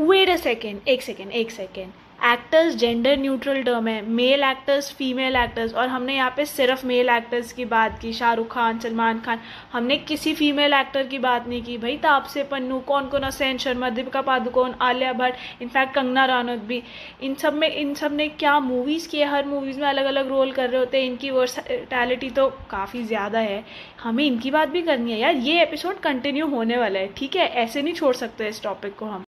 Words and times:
Wait 0.00 0.30
a 0.30 0.36
second 0.36 0.80
एक 0.88 1.02
second 1.02 1.30
एक 1.30 1.50
second 1.50 1.92
actors 2.24 2.74
gender 2.74 3.16
neutral 3.16 3.62
term 3.62 3.88
है. 3.88 4.02
मेल 4.02 4.42
एक्टर्स 4.42 4.92
फीमेल 4.92 5.36
एक्टर्स 5.36 5.74
और 5.74 5.88
हमने 5.88 6.16
यहाँ 6.16 6.34
पे 6.36 6.44
सिर्फ़ 6.44 6.86
मेल 6.86 7.08
एक्टर्स 7.08 7.52
की 7.52 7.64
बात 7.64 7.98
की. 7.98 8.12
शाहरुख 8.12 8.52
खान, 8.52 8.78
सलमान 8.78 9.20
खान. 9.20 9.40
हमने 9.72 9.96
किसी 9.96 10.34
फीमेल 10.34 10.72
एक्टर 10.72 11.06
की 11.06 11.18
बात 11.18 11.48
नहीं 11.48 11.62
की. 11.62 11.78
भाई, 11.78 11.96
तापसे 11.96 12.42
पन्नू, 12.42 12.78
कौन 12.78 13.08
कौन? 13.08 13.22
असेन 13.22 13.58
शर्मा, 13.58 13.90
दीपिका 13.90 14.22
पादुकोण, 14.22 14.72
आलिया 14.80 15.12
भट्ट. 15.12 15.62
इनफैक्ट 15.62 15.94
कंगना 15.94 16.24
रानौत 16.24 16.58
भी. 16.58 16.82
इन 17.22 17.34
सब 17.34 17.54
में, 17.54 17.70
इन 17.70 17.94
सबने 17.94 18.28
क्या 18.28 18.60
मूवीज़ 18.60 19.08
किए? 19.08 19.24
हर 19.24 19.44
मूवीज़ 19.44 19.80
में 19.80 19.88
अलग 19.88 20.04
अलग 20.04 20.28
रोल 20.28 20.52
कर 20.52 20.70
रहे 20.70 20.78
होते 20.78 20.98
हैं. 20.98 21.06
इनकी 21.06 21.30
वर्सटैलिटी 21.30 22.30
तो 22.30 22.48
काफ़ी 22.70 23.02
ज़्यादा 23.02 23.38
है. 23.38 23.64
हमें 24.02 24.24
इनकी 24.24 24.50
बात 24.50 24.68
भी 24.68 24.82
करनी 24.82 25.12
है. 25.12 25.18
यार, 25.18 25.34
ये 25.34 25.62
एपिसोड 25.62 26.00
कंटिन्यू 26.00 26.46
होने 26.46 26.78
वाला 26.78 27.00
है. 27.00 27.12
ठीक 27.16 27.36
है? 27.36 27.48
ऐसे 27.48 27.82
नहीं 27.82 27.94
छोड़ 27.94 28.14
सकते 28.14 28.48
इस 28.48 28.62
टॉपिक 28.62 28.96
को 28.96 29.06
हम. 29.06 29.24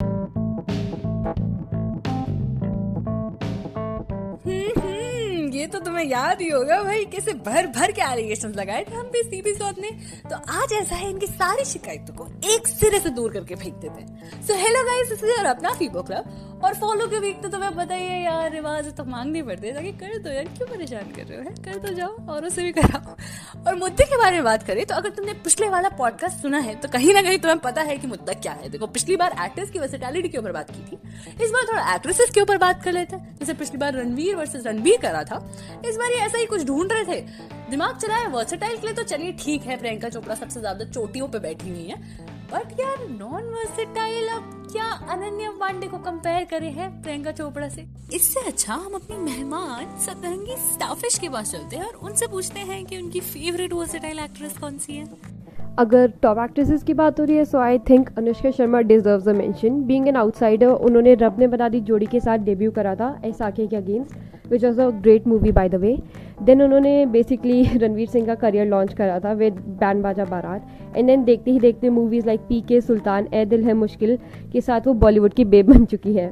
तो 5.68 5.80
तुम्हें 5.82 6.04
याद 6.06 6.42
ही 6.42 6.48
होगा 6.50 6.82
भाई, 6.84 7.06
कैसे 7.08 7.34
भर 7.46 7.68
भर 7.70 7.92
के 7.92 8.02
एलिगेशन 8.04 8.54
लगाए 8.54 8.84
थे 8.84 8.96
हम 8.96 9.10
भी 9.14 9.22
सीबी 9.24 9.54
सौद 9.54 9.80
ने। 9.80 9.92
तो 10.30 10.36
आज 10.54 10.74
ऐसा 10.74 10.96
है, 10.96 11.10
इनकी 11.10 11.28
सारी 11.28 11.66
शिकायतों 11.66 12.14
को 12.16 12.28
एक 12.48 12.68
सिरे 12.70 13.00
से 13.00 13.10
दूर 13.12 13.34
करके 13.34 13.56
फेंक 13.56 13.74
देते 13.76 14.02
हैं 14.02 14.42
so 14.42 14.54
hello 14.58 14.84
guys 14.86 15.10
this 15.10 15.24
is 15.26 15.46
अपना 15.48 15.74
फीबो 15.74 16.04
क्लब 16.04 16.62
और 16.64 16.74
फॉलो 16.76 17.08
के 17.08 17.20
वीक 17.20 17.42
तो 17.42 17.50
तुम्हें 17.50 17.76
पता 17.76 17.96
ही 17.96 18.06
है 18.06 18.22
यार, 18.24 18.52
रिवाज 18.52 18.86
तो 18.98 19.04
मांगनी 19.06 19.42
पड़ती 19.42 19.72
ताकि 19.72 19.92
कर 19.94 20.18
दो 20.20 20.30
यार, 20.30 20.46
क्यों 20.48 20.68
परेशान 20.68 21.12
कर 21.16 21.26
रहे 21.26 21.38
हो 21.38 21.52
कर 21.66 21.78
दो 21.80 21.94
जाओ, 21.96 22.16
और 22.28 22.46
उसे 22.46 22.64
भी 22.64 22.72
कराओ। 22.72 23.16
और 23.68 23.76
मुद्दे 23.76 24.04
के 24.04 24.18
बारे 24.18 24.36
में 24.36 24.44
बात 24.44 24.64
करें 24.64 24.86
तो 24.86 24.96
अगर 24.96 25.10
तुमने 25.12 25.34
पिछले 25.46 25.70
वाला 25.70 25.90
पॉडकास्ट 25.98 26.42
सुना 26.42 26.60
है 26.60 26.76
तो 26.78 26.90
कहीं 26.90 27.14
ना 27.14 27.22
कहीं 27.22 27.38
तुम्हें 27.40 27.60
पता 27.62 27.82
है 27.82 27.98
कि 27.98 28.08
मुद्दा 28.08 28.34
क्या 28.36 28.54
है। 28.54 28.70
देखो, 28.70 28.88
पिछली 28.88 29.16
बार 29.18 29.36
एक्ट्रेस 29.46 29.70
की 29.70 29.80
वर्सेटैलिटी 29.80 30.30
के 30.30 30.38
ऊपर 30.38 30.52
बात 30.52 30.72
की 30.72 30.82
थी, 30.82 30.98
इस 31.44 31.52
बार 31.52 31.68
थोड़ा 31.68 31.94
एक्ट्रेसेस 31.94 32.32
के 32.32 32.42
ऊपर 32.42 32.58
बात 32.58 32.84
कर 32.84 32.94
लेते 32.94 33.16
हैं। 33.16 33.36
जैसे 33.40 33.54
पिछली 33.56 33.78
बार 33.78 33.94
रणवीर 33.96 34.36
वर्सेस 34.36 34.66
रणबीर 34.66 34.98
करा 35.02 35.24
था 35.24 35.38
इस 35.86 35.98
बार 35.98 36.12
ये 36.12 36.20
ऐसा 36.26 36.38
ही 36.38 36.46
कुछ 36.46 36.66
ढूंढ 36.68 36.92
रहे 36.92 37.04
थे। 37.06 37.22
दिमाग 37.70 37.98
चलाए 37.98 38.28
वर्सेटाइल 38.32 38.78
के 38.78 38.88
लिए 38.88 38.96
तो 38.96 39.04
चलिए 39.06 39.32
ठीक 39.40 39.64
है 39.64 39.78
प्रियंका 39.78 40.10
चोपड़ा 40.10 40.36
सबसे 40.36 40.60
ज़्यादा 40.60 40.86
चोटियों 40.86 41.28
पे 41.28 41.40
बैठी 41.40 41.70
हुई 41.70 41.86
है। 41.86 41.96
बट 42.54 42.80
यार 42.80 43.08
नॉन 43.10 43.50
वर्सेटाइल 43.54 44.28
अब 44.30 44.54
क्या 44.72 44.86
अनन्या 45.12 45.50
पांडे 45.60 45.88
को 45.88 45.98
कंपेयर 46.00 46.44
करे 46.46 46.68
हैं 46.70 46.90
प्रियंका 47.04 47.32
चोपड़ा 47.32 47.68
से? 47.70 47.86
इससे 48.14 48.46
अच्छा 48.48 48.74
हम 48.74 48.94
अपनी 48.96 49.18
मेहमान 49.18 49.98
सतरंगी 50.00 50.56
स्टाफिश 50.66 51.18
के 51.20 51.30
पास 51.30 51.52
चलते 51.52 51.78
हैं 51.78 51.86
और 51.86 52.00
उनसे 52.04 52.28
पूछते 52.28 52.60
हैं 52.62 52.84
कि 52.86 52.98
उनकी 52.98 53.20
फेवरेट 53.22 53.74
वर्सेटाइल 53.74 54.20
एक्ट्रेस 54.20 54.58
कौन 54.58 54.78
सी 54.78 54.94
है। 54.94 55.36
अगर 55.80 56.12
टॉप 56.22 56.38
एक्ट्रेसेस 56.40 56.84
की 56.84 56.94
बात 56.94 57.20
हो 57.20 57.26
रही 57.26 57.36
है 57.38 57.44
so 57.46 57.58
I 57.60 57.80
think 57.90 58.10
Anushka 58.18 58.52
Sharma 58.52 58.80
deserve 58.84 59.30
a 59.30 59.34
mention 59.34 59.82
being 59.88 60.08
an 60.08 60.16
outsider 60.16 60.68
उन्होंने 60.68 61.14
रब 61.16 61.40
ने 61.40 61.48
बना 61.48 61.70
दी 61.70 61.80
जोड़ी 61.82 62.06
के 62.06 62.20
साथ 62.20 62.38
डेब्यू 62.46 62.72
करा 62.72 62.96
था 62.96 63.10
ऐसाखे 63.26 63.68
के 63.68 63.76
against 63.76 64.27
which 64.52 64.66
was 64.66 64.82
a 64.82 64.90
great 64.90 65.28
movie 65.28 65.52
by 65.52 65.70
the 65.70 65.76
way 65.76 65.98
then 66.44 66.62
उन्होंने 66.62 67.06
बेसिकली 67.06 67.64
रणवीर 67.78 68.08
सिंह 68.08 68.26
का 68.28 68.36
करियर 68.36 68.68
लॉन्च 68.68 68.94
करा 68.94 69.20
था 69.20 69.32
विद 69.34 69.54
बैंड 69.80 70.04
बाजा 70.04 70.26
बारात 70.26 70.96
एंड 70.98 71.08
देन 71.08 71.24
देखते 71.24 71.52
ही 71.52 71.60
देखते 71.60 71.90
movies 71.90 72.26
like 72.26 72.40
P 72.40 72.62
K 72.62 72.82
Sultan 72.82 73.28
Ae 73.34 73.46
Dil 73.46 73.64
Hai 73.64 73.74
मुश्किल 73.74 74.18
के 74.54 74.62
साथ 74.62 74.88
वो 74.88 74.94
बॉलीवुड 74.94 75.34
की 75.34 75.46
बेब 75.46 75.74
बन 75.74 75.86
चुकी 75.86 76.14
है. 76.14 76.32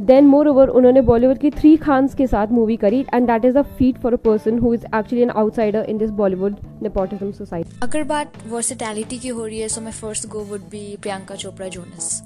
देन 0.00 0.26
मोर 0.26 0.48
ओवर 0.48 0.68
उन्होंने 0.68 1.00
बॉलीवुड 1.00 1.38
की 1.38 1.50
थ्री 1.50 1.76
खान्स 1.76 2.14
के 2.14 2.26
साथ 2.26 2.46
मूवी 2.46 2.76
करी 2.76 3.04
and 3.14 3.26
that 3.26 3.44
is 3.44 3.58
a 3.58 3.62
feat 3.78 3.96
for 3.98 4.12
a 4.12 4.16
person 4.16 4.58
who 4.58 4.74
is 4.74 4.84
actually 4.86 5.22
an 5.22 5.30
outsider 5.30 5.86
in 5.88 5.98
this 5.98 6.10
Bollywood 6.10 6.56
nepotism 6.82 7.30
society 7.32 7.80
अगर 7.82 8.02
बात 8.04 8.32
वर्सिटैलिटी 8.48 9.18
की 9.18 9.28
हो 9.28 9.46
रही 9.46 9.60
है 9.60 9.68
so 9.68 9.80
my 9.80 9.92
first 9.92 10.28
go 10.28 10.44
would 10.50 10.68
be 10.70 10.96
Priyanka 11.02 11.34
Chopra 11.34 11.68
Jonas 11.68 12.22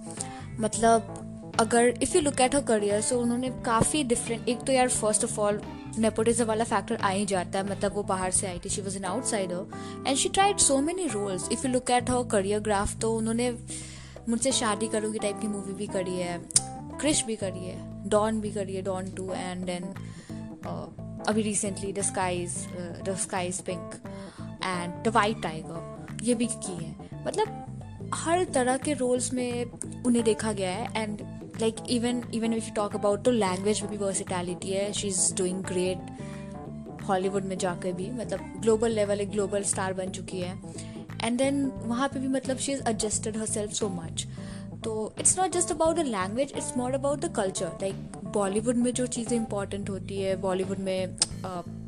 मतलब 0.61 1.22
अगर 1.61 1.89
if 2.03 2.17
you 2.17 2.21
look 2.23 2.41
at 2.41 2.55
her 2.55 2.63
career 2.63 3.01
so 3.01 3.19
उन्होंने 3.21 3.49
काफ़ी 3.65 4.03
डिफरेंट 4.05 4.49
एक 4.49 4.61
तो 4.61 4.73
यार 4.73 4.89
फ़र्स्ट 4.89 5.25
ऑफ़ 5.25 5.41
ऑल 5.41 5.61
नेपोटिज्म 5.99 6.45
वाला 6.45 6.65
फैक्टर 6.65 6.97
आ 6.97 7.09
ही 7.09 7.27
जाता 7.27 7.59
है 7.59 7.71
मतलब 7.71 7.95
वो 7.95 8.03
बाहर 8.03 8.31
से 8.31 8.47
आई 8.47 8.59
थी 8.59 8.69
she 8.69 8.81
was 8.81 8.97
an 8.97 9.05
outsider 9.05 10.05
and 10.07 10.17
she 10.17 10.29
tried 10.29 10.57
so 10.59 10.81
many 10.81 11.07
roles 11.07 11.49
if 11.53 11.67
you 11.67 11.73
look 11.73 11.91
at 11.91 12.11
her 12.11 12.23
career 12.25 12.61
graph 12.61 12.99
तो 12.99 13.15
उन्होंने 13.17 13.51
मुझसे 14.29 14.53
शादी 14.53 14.89
करूँगी 14.89 15.19
टाइप 15.19 15.41
की 15.41 15.47
मूवी 15.47 15.73
भी 15.73 15.87
करी 15.87 16.17
है 16.17 16.39
क्रिश 17.01 17.25
भी 17.25 17.37
करी 17.37 17.65
है 17.65 18.09
डॉन 18.09 18.41
भी 18.41 18.51
करी 18.51 18.75
है 18.75 18.83
डॉन 18.83 19.11
टू 19.11 19.33
एंड 19.33 19.65
देन 19.65 19.83
अभी 21.29 21.43
recently 21.43 21.93
the 21.93 22.03
sky's 22.03 22.55
the 23.05 23.17
sky's 23.21 23.61
pink 23.61 23.95
and 24.65 25.03
the 25.05 25.09
white 25.09 25.43
tiger 25.43 26.07
ये 26.23 26.35
भी 26.35 26.47
की 26.47 26.85
है। 26.85 27.27
मतलब 27.27 28.11
हर 28.15 28.45
तरह 28.45 28.77
के 28.77 28.93
रोल्स 28.93 29.33
में 29.33 29.65
उन्हें 30.07 30.25
देखा 30.25 30.53
गया 30.53 30.71
है 30.71 31.03
and 31.03 31.42
like 31.63 31.77
even 31.91 32.23
even 32.35 32.53
if 32.53 32.65
you 32.65 32.75
talk 32.75 32.95
about 32.97 33.25
तो 33.25 33.31
लैंग्वेज 33.31 33.83
में 33.83 33.91
भी 33.91 33.97
वर्सिटैलिटी 33.97 34.71
है 34.71 34.93
she 34.93 35.09
is 35.09 35.35
doing 35.37 35.63
great 35.65 37.03
Hollywood 37.09 37.45
में 37.45 37.57
जाकर 37.59 37.93
भी 37.93 38.11
मतलब 38.13 38.61
ग्लोबल 38.63 38.91
लेवल 38.91 39.21
एक 39.21 39.31
ग्लोबल 39.31 39.63
स्टार 39.65 39.93
बन 39.95 40.11
चुकी 40.11 40.41
है. 40.41 40.59
एंड 41.25 41.39
देन 41.39 41.65
वहाँ 41.85 42.09
पे 42.09 42.21
भी 42.21 42.29
मतलब 42.29 42.59
she 42.59 42.73
is 42.73 42.83
adjusted 42.89 43.37
herself 43.47 43.73
so 43.73 43.89
much 43.89 44.27
तो 44.85 44.93
it's 45.19 45.39
not 45.39 45.51
just 45.53 45.71
about 45.71 45.97
the 45.97 46.05
language 46.07 46.53
it's 46.57 46.73
more 46.77 46.93
about 46.93 47.21
the 47.21 47.33
culture 47.37 47.67
like 47.83 48.21
Bollywood 48.35 48.77
में 48.77 48.93
जो 48.95 49.07
चीज़ें 49.07 49.37
इंपॉर्टेंट 49.37 49.91
होती 49.91 50.21
है 50.21 50.37
बॉलीवुड 50.41 50.79
में 50.79 51.17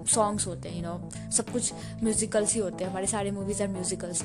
सॉन्ग्स 0.06 0.46
होते 0.46 0.68
हैं 0.68 0.76
यू 0.76 0.82
नो 0.82 1.30
सब 1.32 1.50
कुछ 1.52 1.72
म्यूजिकल्स 2.02 2.54
ही 2.54 2.60
होते 2.60 2.84
हैं, 2.84 2.90
हमारे 2.90 3.06
सारे 3.06 3.30
मूवीज़ 3.30 3.62
आर 3.62 3.68
म्यूजिकल्स 3.68 4.22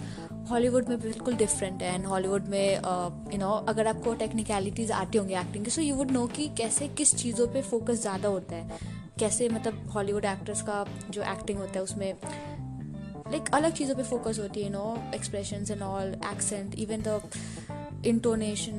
हॉलीवुड 0.50 0.90
में 0.90 1.00
बिल्कुल 1.02 1.36
डिफरेंट 1.36 1.82
है 1.84 1.94
एंड 1.96 2.06
हॉलीवुड 2.06 2.48
में 2.48 2.76
यू 2.76 3.38
नो 3.38 3.50
अगर 3.70 3.88
आपको 3.88 4.14
टेक्निकलिटीज़ 4.16 4.92
आती 4.94 5.18
होंगी 5.18 5.34
एक्टिंग 5.36 5.66
की 5.66 5.72
सो 5.72 5.82
यू 5.82 5.96
वुड 5.96 6.12
नो 6.12 6.26
कि 6.28 6.48
कैसे, 6.58 6.88
किस 6.90 7.16
चीज़ों 7.16 7.48
पे 7.48 7.62
फोकस 7.64 8.02
ज़्यादा 8.02 8.30
होता 8.30 8.56
है। 8.56 8.80
कैसे 9.20 9.50
मतलब 9.50 9.90
हॉलीवुड 9.94 10.26
एक्टर्स 10.26 10.62
का 10.62 10.86
जो 11.10 11.22
एक्टिंग 11.24 11.60
होता 11.60 11.74
है, 11.74 11.84
उसमें 11.84 12.14
लाइक 13.32 13.50
अलग 13.54 13.74
चीज़ों 13.74 13.96
पे 13.96 14.04
फोकस 14.04 14.40
होती 14.40 14.64
है 14.64 14.70
no 14.70 14.98
expression 15.16 15.66
and 15.72 15.82
all 15.84 16.14
accent 16.32 16.76
even 16.78 17.02
the 17.08 17.22
intonation 18.08 18.78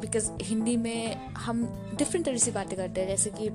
because 0.00 0.30
Hindi 0.42 0.76
में 0.76 1.32
हम 1.38 1.64
डिफरेंट 1.98 2.24
तरह 2.26 2.36
से 2.38 2.50
बातें 2.52 2.76
करते 2.76 3.00
हैं, 3.00 3.08
जैसे 3.08 3.30
कि 3.30 3.48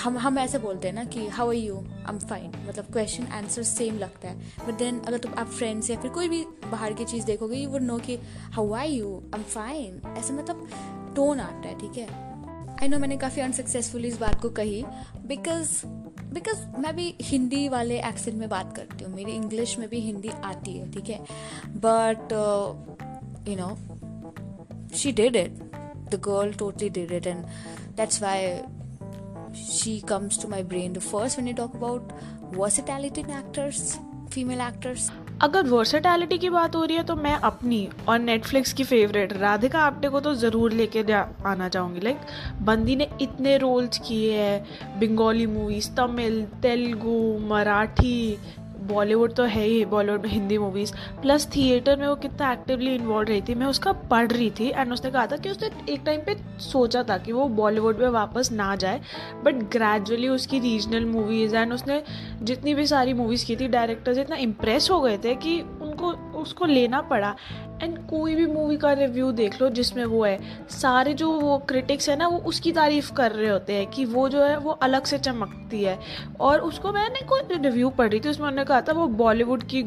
हम 0.00 0.16
हम 0.18 0.38
ऐसे 0.38 0.58
बोलते 0.58 0.88
हैं 0.88 0.94
ना 0.94 1.04
कि 1.04 1.26
how 1.28 1.48
are 1.48 1.54
you 1.54 1.76
I 1.76 2.12
am 2.12 2.18
fine 2.18 2.52
मतलब 2.68 2.86
क्वेश्चन 2.92 3.26
आंसर 3.32 3.62
सेम 3.62 3.98
लगता 3.98 4.28
है। 4.28 4.66
बट 4.66 4.78
देन 4.78 5.00
अगर 5.00 5.18
तुम 5.18 5.34
आप 5.38 5.46
फ्रेंड्स 5.48 5.90
या 5.90 5.96
फिर 6.00 6.10
कोई 6.10 6.28
भी 6.28 6.44
बाहर 6.66 6.92
की 6.92 7.04
चीज़ 7.04 7.24
देखोगे 7.26 7.56
यू 7.56 7.68
वुड 7.70 7.82
नो 7.82 7.98
कि 7.98 8.18
how 8.52 8.72
I 8.74 8.92
you 8.92 9.16
I 9.34 9.40
am 9.40 9.44
fine 9.44 10.00
ऐसे 10.18 10.32
मतलब 10.32 10.68
टोन 11.16 11.40
आता 11.40 11.68
है, 11.68 11.78
ठीक 11.80 11.98
है? 11.98 12.08
आई 12.82 12.88
नो 12.88 12.98
मैंने 12.98 13.16
काफ़ी 13.16 13.42
अनसक्सेसफुली 13.42 14.08
इस 14.08 14.18
बात 14.18 14.40
को 14.42 14.48
कही 14.50 14.82
बिकॉज़ 15.26 15.80
बिकॉज़ 16.34 16.64
मैं 16.80 16.94
भी 16.96 17.14
हिंदी 17.22 17.68
वाले 17.68 17.98
एक्सेंट 18.00 18.36
में 18.38 18.48
बात 18.48 18.74
करती 18.76 19.04
हूँ। 19.04 19.14
मेरी 19.14 19.32
इंग्लिश 19.32 19.78
में 19.78 19.88
भी 19.88 20.00
हिंदी 20.00 20.28
आती 20.44 20.76
है, 20.78 20.90
ठीक 20.92 21.08
है? 21.08 21.18
But 21.84 22.32
you 23.48 23.56
know 23.56 23.76
she 24.96 25.12
did 25.12 25.36
it 25.36 25.58
the 26.10 26.20
girl 26.24 26.52
totally 26.54 26.88
did 26.90 27.12
it 27.12 27.26
and 27.26 27.44
that's 27.96 28.22
why 28.22 28.46
she 29.54 30.00
comes 30.02 30.36
to 30.38 30.48
my 30.48 30.62
brain 30.62 30.92
the 30.92 31.00
first 31.00 31.36
when 31.38 31.46
you 31.46 31.54
talk 31.54 31.74
about 31.74 32.12
versatility 32.52 33.20
in 33.20 33.30
actors, 33.30 33.98
female 34.30 34.60
actors. 34.60 35.10
अगर 35.42 35.66
versatility 35.66 36.36
की 36.38 36.48
बात 36.50 36.74
हो 36.76 36.84
रही 36.84 36.96
है 36.96 37.02
तो 37.04 37.14
मैं 37.16 37.34
अपनी 37.34 37.88
और 38.08 38.18
नेटफ्लिक्स 38.18 38.72
की 38.72 38.84
फेवरेट 38.84 39.32
राधिका 39.32 39.80
आप्टे 39.80 40.08
को 40.08 40.20
तो 40.20 40.34
ज़रूर 40.34 40.72
लेके 40.72 41.02
आना 41.12 41.68
चाहूँगी। 41.68 42.00
लाइक 42.00 42.20
बंदी 42.62 42.96
ने 42.96 43.08
इतने 43.20 43.56
रोल्स 43.58 43.98
किए 44.08 44.38
हैं 44.38 45.00
बंगाली 45.00 45.46
मूवीज़ 45.46 45.90
तमिल, 45.96 46.42
तेलुगु, 46.62 47.38
मराठी 47.48 48.36
बॉलीवुड 48.90 49.34
तो 49.34 49.44
है 49.44 49.64
ही, 49.64 49.84
बॉलीवुड 49.84 50.22
में 50.22 50.30
हिंदी 50.30 50.58
मूवीज़ 50.58 50.92
प्लस 51.22 51.48
थिएटर 51.56 51.96
में 51.96 52.06
वो 52.06 52.14
कितना 52.16 52.52
एक्टिवली 52.52 52.94
इन्वॉल्व 52.94 53.28
रही 53.28 53.42
थी 53.42 53.54
मैं 53.54 53.66
उसका 53.66 53.92
पढ़ 54.10 54.30
रही 54.32 54.50
थी 54.50 54.68
एंड 54.70 54.92
उसने 54.92 55.10
कहा 55.10 55.26
था 55.26 55.36
कि 55.36 55.50
उसने 55.50 55.70
एक 55.92 56.02
टाइम 56.06 56.20
पे 56.20 56.36
सोचा 56.60 57.02
था 57.02 57.18
कि 57.18 57.32
वो 57.32 57.48
बॉलीवुड 57.56 57.98
में 57.98 58.08
वापस 58.10 58.52
ना 58.52 58.74
जाए 58.76 59.00
बट 59.44 59.62
ग्रेजुअली 59.72 60.28
उसकी 60.28 60.58
रीजनल 60.60 61.04
मूवीज़ 61.06 61.56
एंड 61.56 61.72
उसने 61.72 62.02
जितनी 62.42 62.74
भी 62.74 62.86
सारी 62.86 63.14
मूवीज़ 63.14 63.46
की 63.46 63.56
थी 63.56 63.68
डायरेक्टर्स 63.68 64.18
इतना 64.18 64.36
इम्प्रेस 64.40 64.90
हो 64.90 65.00
गए 65.00 65.18
थे 65.18 65.34
कि 65.34 65.62
उसको 66.40 66.64
लेना 66.64 67.00
पड़ा। 67.00 67.36
एंड 67.82 67.98
कोई 67.98 68.34
भी 68.34 68.46
मूवी 68.46 68.76
का 68.76 68.92
रिव्यू 68.92 69.32
देख 69.32 69.62
लो 69.62 69.68
जिसमें 69.68 70.04
वो 70.04 70.24
है। 70.24 70.38
सारे 70.68 71.14
जो 71.14 71.30
वो 71.30 71.58
क्रिटिक्स 71.58 72.08
है 72.08 72.16
ना, 72.16 72.28
वो 72.28 72.38
उसकी 72.38 72.72
तारीफ़ 72.72 73.12
कर 73.12 73.32
रहे 73.32 73.50
होते 73.50 73.72
हैं 73.72 73.86
कि 73.86 74.04
वो 74.04 74.28
जो 74.28 74.42
है, 74.42 74.56
वो 74.56 74.70
अलग 74.70 75.04
से 75.04 75.18
चमकती 75.18 75.82
है। 75.82 75.98
और 76.40 76.60
उसको 76.60 76.92
मैंने 76.92 77.26
कोई 77.26 77.40
रिव्यू 77.50 77.90
पढ़ी 77.90 78.20
थी, 78.20 78.28
उसमें 78.28 78.48
उन्होंने 78.48 78.64
कहा 78.64 78.80
था 78.80 78.92
वो 78.92 79.06
बॉलीवुड 79.06 79.62
की 79.62 79.82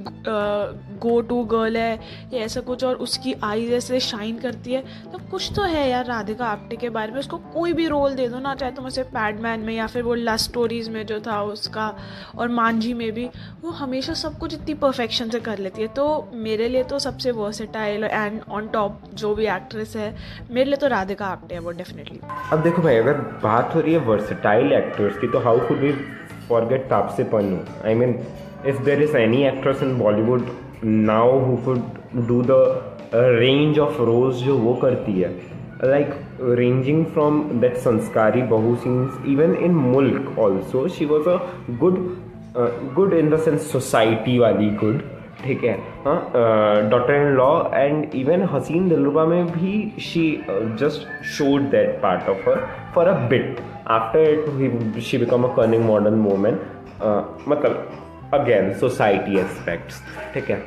गो 1.03 1.19
टू 1.21 1.44
गर्ल 1.45 1.77
है, 1.77 2.00
या 2.33 2.41
ऐसा 2.41 2.61
कुछ, 2.61 2.83
और 2.83 2.95
उसकी 2.97 3.33
आई 3.44 3.67
जैसे 3.67 4.00
शाइन 4.01 4.38
करती 4.39 4.73
है। 4.73 4.81
तो 5.11 5.19
कुछ 5.31 5.51
तो 5.55 5.61
है 5.63 5.88
यार 5.89 6.05
राधिका 6.05 6.45
आप्टे 6.45 6.75
के 6.75 6.89
बारे 6.89 7.11
में 7.11 7.19
उसको 7.19 7.38
कोई 7.53 7.73
भी 7.73 7.88
रोल 7.88 8.15
दे 8.15 8.27
दो 8.27 8.39
ना, 8.39 8.55
चाहे 8.55 8.71
तुम 8.71 8.85
उसे 8.85 9.03
पैडमैन 9.11 9.59
में 9.59 9.73
या 9.73 9.88
फिर 9.88 10.03
वो 10.03 10.13
लव 10.15 10.38
स्टोरीज 10.39 10.89
में 10.89 11.05
जो 11.05 11.19
था 11.19 11.41
उसका, 11.44 11.88
और 12.35 12.50
मांझी 12.51 12.94
में 12.94 13.11
भी, 13.11 13.29
वो 13.61 13.71
हमेशा 13.73 14.13
सब 14.15 14.38
कुछ 14.39 14.53
इतनी 14.53 14.73
परफेक्शन 14.83 15.29
से 15.29 15.39
कर 15.39 15.57
लेती 15.59 15.81
है। 15.81 15.88
तो 15.95 16.05
मेरे 16.44 16.67
लिए 16.67 16.83
तो 16.83 17.00
सबसे 17.00 17.31
वर्सेटाइल 17.33 18.03
एंड 18.03 18.39
ऑन 18.49 18.67
टॉप 18.67 19.01
जो 19.13 19.33
भी 19.35 19.45
एक्ट्रेस 19.49 19.95
है, 19.95 20.13
मेरे 20.51 20.65
लिए 20.65 20.77
तो 20.77 20.88
राधिका 20.89 21.25
आप्टे 21.27 21.56
है 21.56 21.61
वो 21.61 21.71
डेफिनेटली 21.73 22.19
अब 22.51 22.63
देखो 22.63 22.81
भाई, 22.81 22.95
अगर 22.95 23.13
बात 23.44 23.75
हो 23.75 23.79
रही 23.79 23.94
है 23.94 23.99
वर्सेटाइल 24.06 24.73
एक्टर्स 24.73 25.17
की 25.17 25.27
तो 25.27 25.39
how 25.39 25.67
could 25.67 25.79
we 25.79 25.91
forget 26.49 26.85
Taapsee 26.89 27.23
Pannu? 27.33 27.59
I 27.85 27.94
mean 27.95 28.19
if 28.67 28.81
there 28.83 29.01
is 29.03 29.17
any 29.17 29.44
actress 29.47 29.81
in 29.83 29.97
Bollywood 29.99 30.49
now 30.85 31.39
who 31.45 31.74
do 32.27 32.41
the 32.50 32.57
range 33.15 33.80
of 33.80 34.01
roles 34.01 34.35
जो 34.44 34.57
वो 34.57 34.74
करती 34.81 35.19
है। 35.19 35.30
लाइक 35.83 36.13
रेंजिंग 36.57 37.06
फ्रॉम 37.13 37.41
दैट 37.62 37.77
संस्कारी 37.77 38.41
बहु 38.51 38.75
सिंह 38.83 39.31
इवन 39.31 39.56
इन 39.56 39.71
मुल्क 39.75 40.39
also 40.39 40.88
she 40.89 41.06
was 41.06 41.30
a 41.30 41.38
good 41.80 41.97
good 42.95 43.13
in 43.13 43.30
dense 43.30 43.71
society 43.71 44.38
वाली 44.39 44.69
good 44.83 45.01
ठीक 45.44 45.63
है। 45.63 45.77
हाँ 46.06 46.89
doctor 46.89 47.13
in 47.13 47.33
law 47.35 47.51
and 47.74 48.15
even 48.15 48.44
Haseen 48.51 48.88
Dilruba 48.89 49.25
में 49.25 49.45
भी 49.51 49.74
she 50.01 50.25
just 50.80 51.24
showed 51.38 51.69
that 51.71 52.00
part 52.03 52.30
of 52.30 52.50
her 52.50 52.68
for 52.95 53.07
a 53.07 53.18
bit 53.30 53.59
after 53.97 54.30
it 54.30 55.00
she 55.03 55.18
become 55.18 55.44
a 55.44 55.56
cunning 55.56 55.83
modern 55.85 56.24
women 56.25 56.59
मतलब 57.47 57.89
again 58.33 58.74
society 58.80 59.39
aspects 59.39 60.01
ठीक 60.33 60.50
है? 60.50 60.62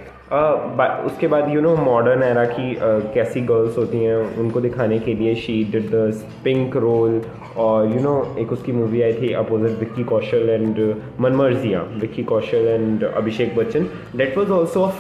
उसके 1.07 1.27
बाद 1.29 1.49
यू 1.55 1.61
नो 1.61 1.75
मॉडर्न 1.77 2.23
एरा 2.23 2.45
की 2.47 2.75
कैसी 3.15 3.41
girls 3.51 3.77
होती 3.79 3.99
हैं, 4.05 4.17
उनको 4.39 4.61
दिखाने 4.61 4.99
के 4.99 5.15
लिए 5.15 5.35
she 5.35 5.63
did 5.73 5.91
the 5.91 6.23
Pink 6.45 6.77
role 6.77 7.21
और 7.65 7.93
यू 7.95 8.01
नो 8.03 8.15
एक 8.41 8.53
उसकी 8.53 8.73
मूवी 8.73 9.03
आई 9.03 9.13
थी 9.21 9.33
opposite 9.43 9.79
Vicky 9.79 10.05
Kaushal 10.05 10.51
and 10.51 10.81
Manmarziyaan 11.21 11.83
Vicky 12.01 12.25
Kaushal 12.33 12.69
and 12.69 13.05
Abhishek 13.05 13.57
Bachchan 13.57 13.89
that 14.17 14.39
was 14.39 14.51
also 14.53 14.93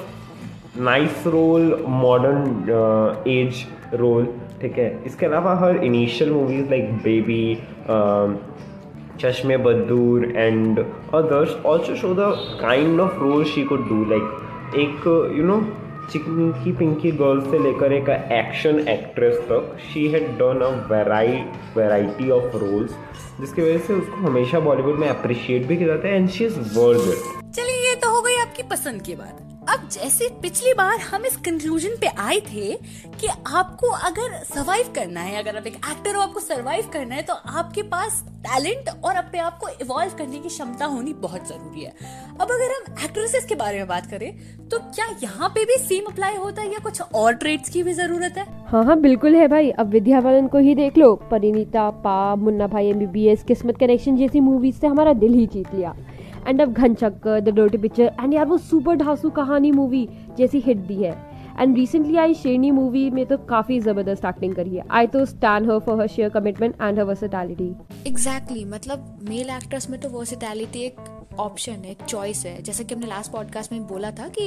nice 0.81 1.27
role 1.27 1.77
modern 1.89 3.23
age 3.29 3.65
role 3.95 4.27
ठीक 4.61 4.79
है? 4.79 4.89
इसके 5.07 5.27
अलावा 5.27 5.55
her 5.59 5.85
initial 5.85 6.31
movies 6.33 6.71
like 6.71 6.93
Baby 7.05 7.59
Chashme 9.21 9.57
Baddoor 9.67 10.25
and 10.37 10.79
others 10.79 11.57
also 11.67 11.95
show 11.97 12.15
the 12.15 12.33
kind 12.61 13.01
of 13.01 13.19
role 13.21 13.45
she 13.45 13.65
को 13.65 13.77
do 13.89 14.05
like 14.11 14.77
एक 14.79 15.07
you 15.37 15.45
know 15.45 15.61
चिकनी 16.11 16.73
pinky 16.73 17.11
girl 17.13 17.41
से 17.51 17.59
लेकर 17.59 17.93
एक 17.93 18.09
एक्शन 18.33 18.79
एक्ट्रेस 18.89 19.39
तक 19.49 19.77
she 19.87 20.07
had 20.09 20.29
done 20.39 20.61
a 20.65 20.69
vari 20.91 21.33
variety 21.77 22.31
of 22.33 22.57
roles 22.57 22.95
जिसकी 23.41 23.63
वजह 23.63 23.79
से 23.79 23.95
उसको 23.95 24.27
हमेशा 24.27 24.61
बॉलीवुड 24.61 24.99
में 24.99 25.09
अप्रिशिएट 25.09 25.67
भी 25.67 25.77
किया 25.77 25.89
जाता 25.89 26.09
है 26.09 26.17
एंड 26.17 26.29
शी 26.29 26.45
इज़ 26.45 26.59
वर्ल्ड 26.79 27.46
पसंद 28.71 29.03
की 29.03 29.15
बात। 29.15 29.43
अब 29.69 29.89
जैसे 29.93 30.29
पिछली 30.43 30.73
बार 30.75 30.99
हम 31.03 31.25
इस 31.27 31.37
कंक्लूजन 31.37 31.97
पे 32.01 32.07
आए 32.07 32.39
थे 32.43 32.73
कि 33.21 33.27
आपको 33.27 33.89
अगर 33.89 34.37
सरवाइव 34.45 34.93
करना 34.95 35.21
है, 35.21 35.37
अगर 35.39 35.57
आप 35.57 35.67
एक 35.67 35.75
एक्टर 35.75 36.15
हो, 36.15 36.21
आपको 36.23 36.41
सरवाइव 36.41 36.91
करना 36.93 37.15
है 37.15 37.23
तो 37.23 37.35
आपके 37.35 37.83
पास 37.85 38.23
टैलेंट 38.47 38.89
और 39.05 39.17
अपने 39.17 39.41
आप 39.41 39.59
को 39.59 39.69
इवॉल्व 39.83 40.13
करने 40.19 40.39
की 40.39 40.49
क्षमता 40.49 40.87
होनी 40.87 41.13
बहुत 41.23 41.49
ज़रूरी 41.49 41.85
है। 41.85 41.93
अब 42.33 42.43
अगर 42.43 42.75
हम 42.75 43.05
एक्ट्रेसेस 43.05 43.45
के 43.45 43.55
बारे 43.55 43.79
में 43.79 43.87
बात 43.89 44.07
करें 44.07 44.33
तो 44.69 44.79
क्या 44.79 45.07
यहाँ 45.23 45.49
पे 45.49 45.65
भी 45.65 45.77
सेम 45.79 46.11
अप्लाई 46.11 46.37
होता 46.37 46.63
है 46.63 46.73
या 46.73 46.79
कुछ 46.85 47.01
और 47.03 47.35
ट्रेड्स 47.35 47.69
की 47.69 47.83
भी 47.83 47.93
ज़रूरत 47.95 48.39
है? 48.39 48.47
हाँ 48.67 48.85
हाँ 48.85 49.01
बिल्कुल 49.01 49.35
है 49.35 49.49
भाई। 49.49 49.71
अब 49.73 49.91
विद्या 49.91 50.21
बालन 50.21 50.47
को 50.47 50.59
ही 50.59 50.75
देख 50.75 50.99
लो। 50.99 51.15
परिणीता 51.31 51.89
पा 52.05 52.35
मुन्ना 52.37 52.67
भाई 52.67 52.89
एमबीबीएस 52.89 53.43
किस्मत 53.45 53.79
कनेक्शन 53.79 54.17
जैसी 54.17 54.41
मूवीज़ 54.43 54.77
से 54.77 54.87
हमारा 54.87 55.13
दिल 55.15 55.35
ही 55.35 55.47
जीत 55.47 55.75
लिया। 55.75 55.95
एंड 56.47 56.61
अब 56.63 56.73
Ghan 56.73 56.95
Chakkar 56.95 57.41
the 57.41 57.55
dirty 57.55 57.79
picture 57.79 58.13
and 58.21 58.35
यार, 58.35 58.47
वो 58.47 58.59
सुपर 58.59 58.97
ढासू 58.97 59.31
कहानी 59.31 59.71
मूवी 59.73 60.09
जैसी 60.39 60.61
हिट 60.61 60.77
दी 60.79 61.03
है। 61.03 61.15
एंड 61.59 61.77
रिसेंटली 61.77 62.17
आई 62.17 62.35
शेरनी 62.35 62.71
मूवी 62.71 63.09
में 63.11 63.25
तो 63.27 63.37
काफ़ी 63.49 63.79
ज़बरदस्त 63.81 64.25
एक्टिंग 64.25 64.55
करी 64.55 64.77
है। 64.77 64.83
आई 64.91 65.07
तो 65.07 65.25
stand 65.27 65.71
her 65.71 65.79
for 65.87 66.01
her 66.01 66.07
share 66.07 66.29
commitment 66.31 66.75
and 66.75 66.99
her 66.99 67.05
versatility 67.05 67.75
exactly 68.07 68.65
मतलब 68.65 69.19
मेल 69.29 69.51
एक्टर्स 69.51 69.89
में 69.91 70.01
तो 70.01 70.09
वर्सेटैलिटी 70.09 70.83
एक 70.83 70.97
ऑप्शन 71.41 71.85
है 71.85 71.95
चॉइस 72.09 72.45
है। 72.47 72.61
जैसे 72.63 72.85
कि 72.85 72.95
हमने 72.95 73.07
लास्ट 73.07 73.33
पॉडकास्ट 73.33 73.73
में 73.73 73.87
बोला 73.87 74.11
था 74.11 74.29
कि 74.39 74.47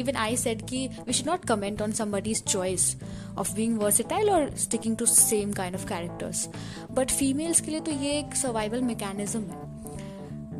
इवन 0.00 0.16
आई 0.16 0.36
सेड 0.36 0.62
कि 0.68 0.86
we 1.06 1.12
should 1.12 1.28
not 1.28 1.44
comment 1.48 1.82
on 1.82 1.92
somebody's 1.92 2.42
choice 2.44 2.96
of 3.38 3.54
being 3.56 3.78
versatile 3.80 4.30
और 4.30 4.50
sticking 4.56 4.96
to 4.96 5.06
same 5.06 5.52
kind 5.52 5.74
of 5.76 5.86
characters 5.88 6.48
but 6.92 7.10
females 7.10 7.60
के 7.60 7.70
लिए 7.70 7.80
तो 7.80 7.92
ये 7.92 8.18
एक 8.18 8.34
सर्वाइवल 8.36 8.82
मैकेनिज्म 8.82 9.40
है। 9.40 9.65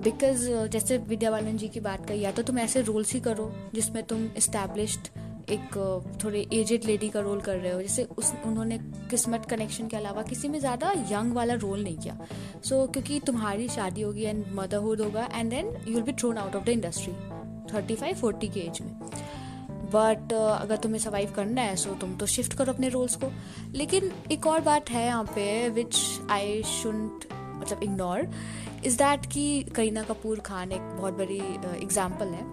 बिकॉज़ 0.04 0.50
uh, 0.50 0.66
जैसे 0.69 0.96
विद्या 0.98 1.31
बालन 1.31 1.56
जी 1.56 1.69
की 1.69 1.81
बात 1.81 2.06
कही 2.08 2.20
या 2.20 2.32
तो 2.32 2.43
तुम 2.43 2.58
ऐसे 2.58 2.82
रोल्स 2.82 3.12
ही 3.12 3.20
करो 3.20 3.52
जिसमें 3.75 4.02
तुम 4.02 4.25
इस्टेब्लिश्ड 4.37 5.08
एक 5.50 5.76
uh, 5.78 6.25
थोड़े 6.25 6.46
एजेड 6.52 6.84
लेडी 6.84 7.08
का 7.08 7.20
रोल 7.20 7.40
कर 7.40 7.56
रहे 7.56 7.72
हो। 7.72 7.81
जैसे 7.82 8.04
उस 8.19 8.32
उन्होंने 8.46 8.78
किस्मत 9.10 9.44
कनेक्शन 9.50 9.88
के 9.88 9.96
अलावा 9.96 10.22
किसी 10.22 10.48
में 10.48 10.58
ज़्यादा 10.60 10.93
यंग 11.10 11.32
वाला 11.32 11.54
रोल 11.54 11.82
नहीं 11.82 11.96
किया। 11.98 12.19
सो 12.64 12.84
so, 12.84 12.93
क्योंकि 12.93 13.20
तुम्हारी 13.26 13.69
शादी 13.69 14.02
होगी 14.02 14.25
एंड 14.25 14.44
मदरहुड 14.54 15.00
होगा 15.00 15.28
and 15.34 15.50
then 15.50 15.66
you 15.88 15.94
will 15.94 16.02
be 16.02 16.12
thrown 16.12 16.38
out 16.38 16.56
of 16.56 16.64
the 16.64 16.69
industry 16.69 17.12
thirty 17.72 17.94
five 17.94 18.16
forty 18.16 18.48
के 18.48 18.60
एज 18.60 18.81
में। 18.82 18.93
बट 19.93 20.32
uh, 20.32 20.60
अगर 20.60 20.76
तुम्हें 20.76 21.00
सर्वाइव 21.00 21.32
करना 21.37 21.62
है 21.62 21.76
सो 21.76 21.90
so 21.90 22.00
तुम 22.00 22.16
तो 22.16 22.26
शिफ्ट 22.26 22.54
करो 22.54 22.72
अपने 22.72 22.88
रोल्स 22.88 23.16
को। 23.16 23.32
लेकिन 23.75 24.12
एक 24.32 24.46
और 24.46 24.60
बात 24.60 24.90
है 24.90 25.06
यहाँ 25.06 25.25
पे 25.25 25.69
विच 25.70 25.96
आई 26.31 26.62
शुड 26.62 27.25
मतलब 27.34 27.82
इग्नोर 27.82 28.28
इज़ 28.84 28.96
दैट 28.99 29.26
कि 29.32 29.62
करीना 29.76 30.02
कपूर 30.05 30.40
खान 30.46 30.73
एक 30.73 30.81
बहुत 30.96 31.14
बड़ी 31.14 31.38
एग्ज़ाम्पल 31.76 32.28
है। 32.28 32.44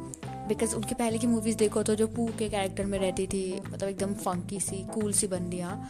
बिकॉज़ 0.47 0.75
उनकी 0.75 0.95
पहले 0.95 1.17
की 1.17 1.27
मूवीज़ 1.27 1.57
देखो 1.57 1.83
तो 1.83 1.95
जो 1.95 2.07
पू 2.09 2.27
के 2.39 2.49
कैरेक्टर 2.49 2.85
में 2.85 2.97
रहती 2.99 3.27
थी 3.27 3.43
मतलब 3.61 3.89
एकदम 3.89 4.13
फंकी 4.15 4.59
सी 4.59 4.83
कूल 4.93 5.11
सी 5.13 5.27
बंदियाँ 5.27 5.89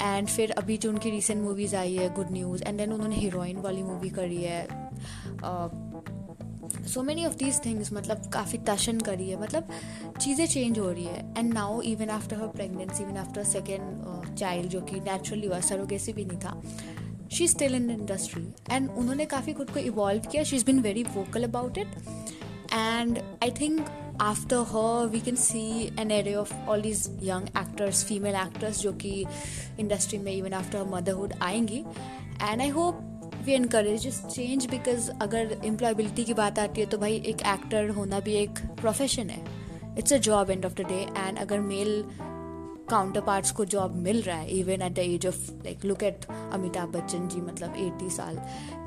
एंड 0.00 0.28
फिर 0.28 0.50
अभी 0.52 0.76
जो 0.78 0.90
उनकी 0.90 1.10
रिसेंट 1.10 1.42
मूवीज़ 1.42 1.74
आई 1.76 1.94
है 1.94 2.12
गुड 2.14 2.30
न्यूज़ 2.32 2.62
एंड 2.62 2.78
देन 2.78 2.92
उन्होंने 2.92 3.16
हीरोइन 3.16 3.58
वाली 3.60 3.82
मूवी 3.82 4.10
करी 4.18 4.42
है। 4.42 4.66
So 6.88 7.02
many 7.02 7.24
of 7.26 7.34
these 7.36 7.60
things 7.64 7.92
मतलब 7.92 8.30
काफ़ी 8.32 8.58
टशन 8.68 9.00
करी 9.00 9.28
है। 9.30 9.40
मतलब 9.42 9.68
चीज़ें 10.20 10.46
चेंज 10.46 10.78
हो 10.78 10.90
रही 10.90 11.04
है। 11.04 11.18
And 11.38 11.52
now 11.54 11.80
even 11.82 12.10
after 12.10 12.36
her 12.36 12.48
pregnancy 12.48 13.02
even 13.02 13.16
after 13.16 13.44
second 13.46 14.34
child 14.34 14.70
जो 14.70 14.80
कि 14.80 15.00
नेचुरली 15.00 15.46
हुआ 15.46 15.60
सरोगेसी 15.68 16.12
भी 16.12 16.24
नहीं 16.24 16.38
था 16.38 16.60
she 17.32 17.44
is 17.44 17.50
still 17.50 17.74
in 17.74 17.90
industry 17.90 18.42
and 18.70 18.90
उन्होंने 18.90 19.24
काफ़ी 19.26 19.52
खुद 19.52 19.70
को 19.70 19.80
इवॉल्व 19.80 20.28
किया. 20.30 20.42
She 20.42 20.56
is 20.56 20.64
been 20.66 20.80
very 20.82 21.02
vocal 21.16 21.44
about 21.44 21.78
it 21.78 21.88
and 22.72 23.18
I 23.18 23.50
think 23.60 23.88
after 24.20 24.64
her 24.68 25.06
we 25.08 25.20
can 25.20 25.36
see 25.36 25.60
an 26.00 26.10
array 26.10 26.34
of 26.34 26.54
all 26.68 26.82
these 26.82 27.08
young 27.24 27.48
actors 27.58 28.04
female 28.04 28.34
actors 28.36 28.80
जो 28.80 28.92
कि 29.02 29.24
industry 29.80 30.18
में 30.18 30.32
even 30.32 30.52
after 30.52 30.84
motherhood 30.90 31.34
आएँगी. 31.42 31.84
And 32.42 32.60
I 32.60 32.68
hope 32.68 33.04
we 33.44 33.52
encourage 33.54 34.06
change 34.08 34.66
because 34.70 35.10
अगर 35.22 35.56
employability 35.64 36.24
की 36.24 36.34
बात 36.34 36.58
आती 36.58 36.80
है 36.80 36.86
तो 36.86 36.98
भाई 36.98 37.22
एक 37.26 37.42
एक्टर 37.48 37.88
होना 37.90 38.20
भी 38.20 38.34
एक 38.36 38.58
प्रोफेशन 38.80 39.30
है. 39.30 39.44
It's 39.98 40.12
a 40.12 40.16
job 40.26 40.50
end 40.50 40.64
of 40.64 40.74
the 40.74 40.86
day 40.88 41.00
and 41.16 41.38
अगर 41.38 41.60
मेल 41.60 42.04
काउंटर 42.90 43.20
पार्ट्स 43.20 43.50
को 43.50 43.64
जॉब 43.64 43.96
मिल 43.96 44.22
रहा 44.22 44.36
है 44.36 44.48
even 44.50 44.82
at 44.82 44.92
the 44.92 44.98
age 44.98 45.26
of 45.26 45.50
like 45.64 45.84
look 45.84 46.02
at 46.02 46.24
Amitabh 46.52 46.88
Bachchan 46.88 47.28
ji 47.28 47.40
मतलब 47.40 48.00
80 48.00 48.10
साल 48.10 48.40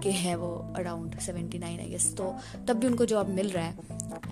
के 0.03 0.11
हैं 0.11 0.35
वो 0.35 0.73
अराउंड 0.77 1.15
79 1.15 1.63
आई 1.63 1.89
गेस 1.89 2.13
तो 2.17 2.35
तब 2.67 2.73
भी 2.73 2.87
उनको 2.87 3.05
जॉब 3.05 3.29
मिल 3.29 3.49
रहा 3.49 3.63
है 3.63 3.75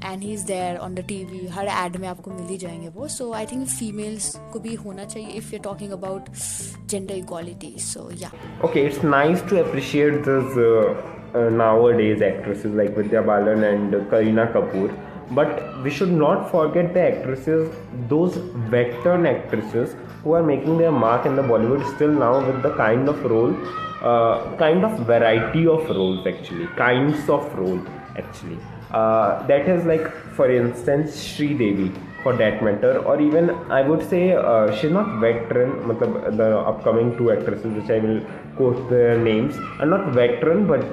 and 0.03 0.21
he 0.21 0.33
is 0.33 0.45
there 0.45 0.77
on 0.77 0.95
the 0.95 0.99
TV 0.99 1.45
her 1.47 1.67
ad 1.67 1.97
में 1.97 2.07
आपको 2.07 2.31
मिल 2.31 2.47
ही 2.47 2.57
जाएँगे 2.57 2.89
वो. 2.89 3.07
सो 3.07 3.31
आई 3.33 3.45
थिंक 3.45 3.67
फीमेल्स 3.67 4.35
को 4.53 4.59
भी 4.59 4.75
होना 4.75 5.05
चाहिए 5.05 5.29
if 5.29 5.53
you 5.53 5.59
talking 5.59 5.91
about 5.91 6.29
gender 6.85 7.15
equality 7.15 7.75
so 7.77 8.09
yeah 8.17 8.31
okay 8.65 8.85
it's 8.85 9.03
nice 9.03 9.43
to 9.49 9.57
appreciate 9.57 10.23
this 10.27 11.07
nowadays 11.35 12.21
actresses 12.21 12.73
like 12.73 12.95
Vidya 12.95 13.21
Balan 13.21 13.63
and 13.63 13.93
Kareena 14.09 14.51
Kapoor. 14.51 15.08
But 15.31 15.83
we 15.83 15.89
should 15.89 16.11
not 16.11 16.49
forget 16.51 16.93
the 16.93 17.01
actresses 17.01 17.69
those 18.07 18.37
veteran 18.75 19.25
actresses 19.25 19.95
who 20.23 20.33
are 20.33 20.43
making 20.43 20.77
their 20.77 20.91
mark 20.91 21.25
in 21.25 21.35
the 21.35 21.45
bollywood 21.51 21.83
still 21.95 22.15
now 22.25 22.33
with 22.47 22.61
the 22.63 22.73
kind 22.75 23.07
of 23.07 23.23
role 23.23 23.55
uh, 24.01 24.55
kind 24.57 24.83
of 24.83 24.99
variety 25.05 25.67
of 25.67 25.89
roles 25.89 26.25
actually 26.25 26.67
kinds 26.77 27.29
of 27.29 27.43
role 27.57 27.81
actually. 28.17 28.57
Uh, 28.91 29.45
that 29.45 29.69
is 29.69 29.85
like 29.85 30.11
for 30.35 30.49
instance 30.49 31.15
Sri 31.15 31.53
Devi 31.53 31.91
for 32.23 32.35
that 32.35 32.63
matter 32.63 32.97
or 32.99 33.21
even 33.21 33.51
I 33.69 33.81
would 33.81 34.07
say 34.09 34.33
uh, 34.33 34.75
she's 34.75 34.91
not 34.91 35.19
veteran 35.19 35.71
matlab, 35.87 36.37
the 36.37 36.57
upcoming 36.57 37.15
two 37.17 37.31
actresses 37.31 37.71
which 37.73 37.89
I 37.89 37.99
will 37.99 38.21
quote 38.55 38.89
their 38.89 39.17
names 39.17 39.55
are 39.79 39.85
not 39.85 40.13
veteran 40.13 40.65
but 40.65 40.83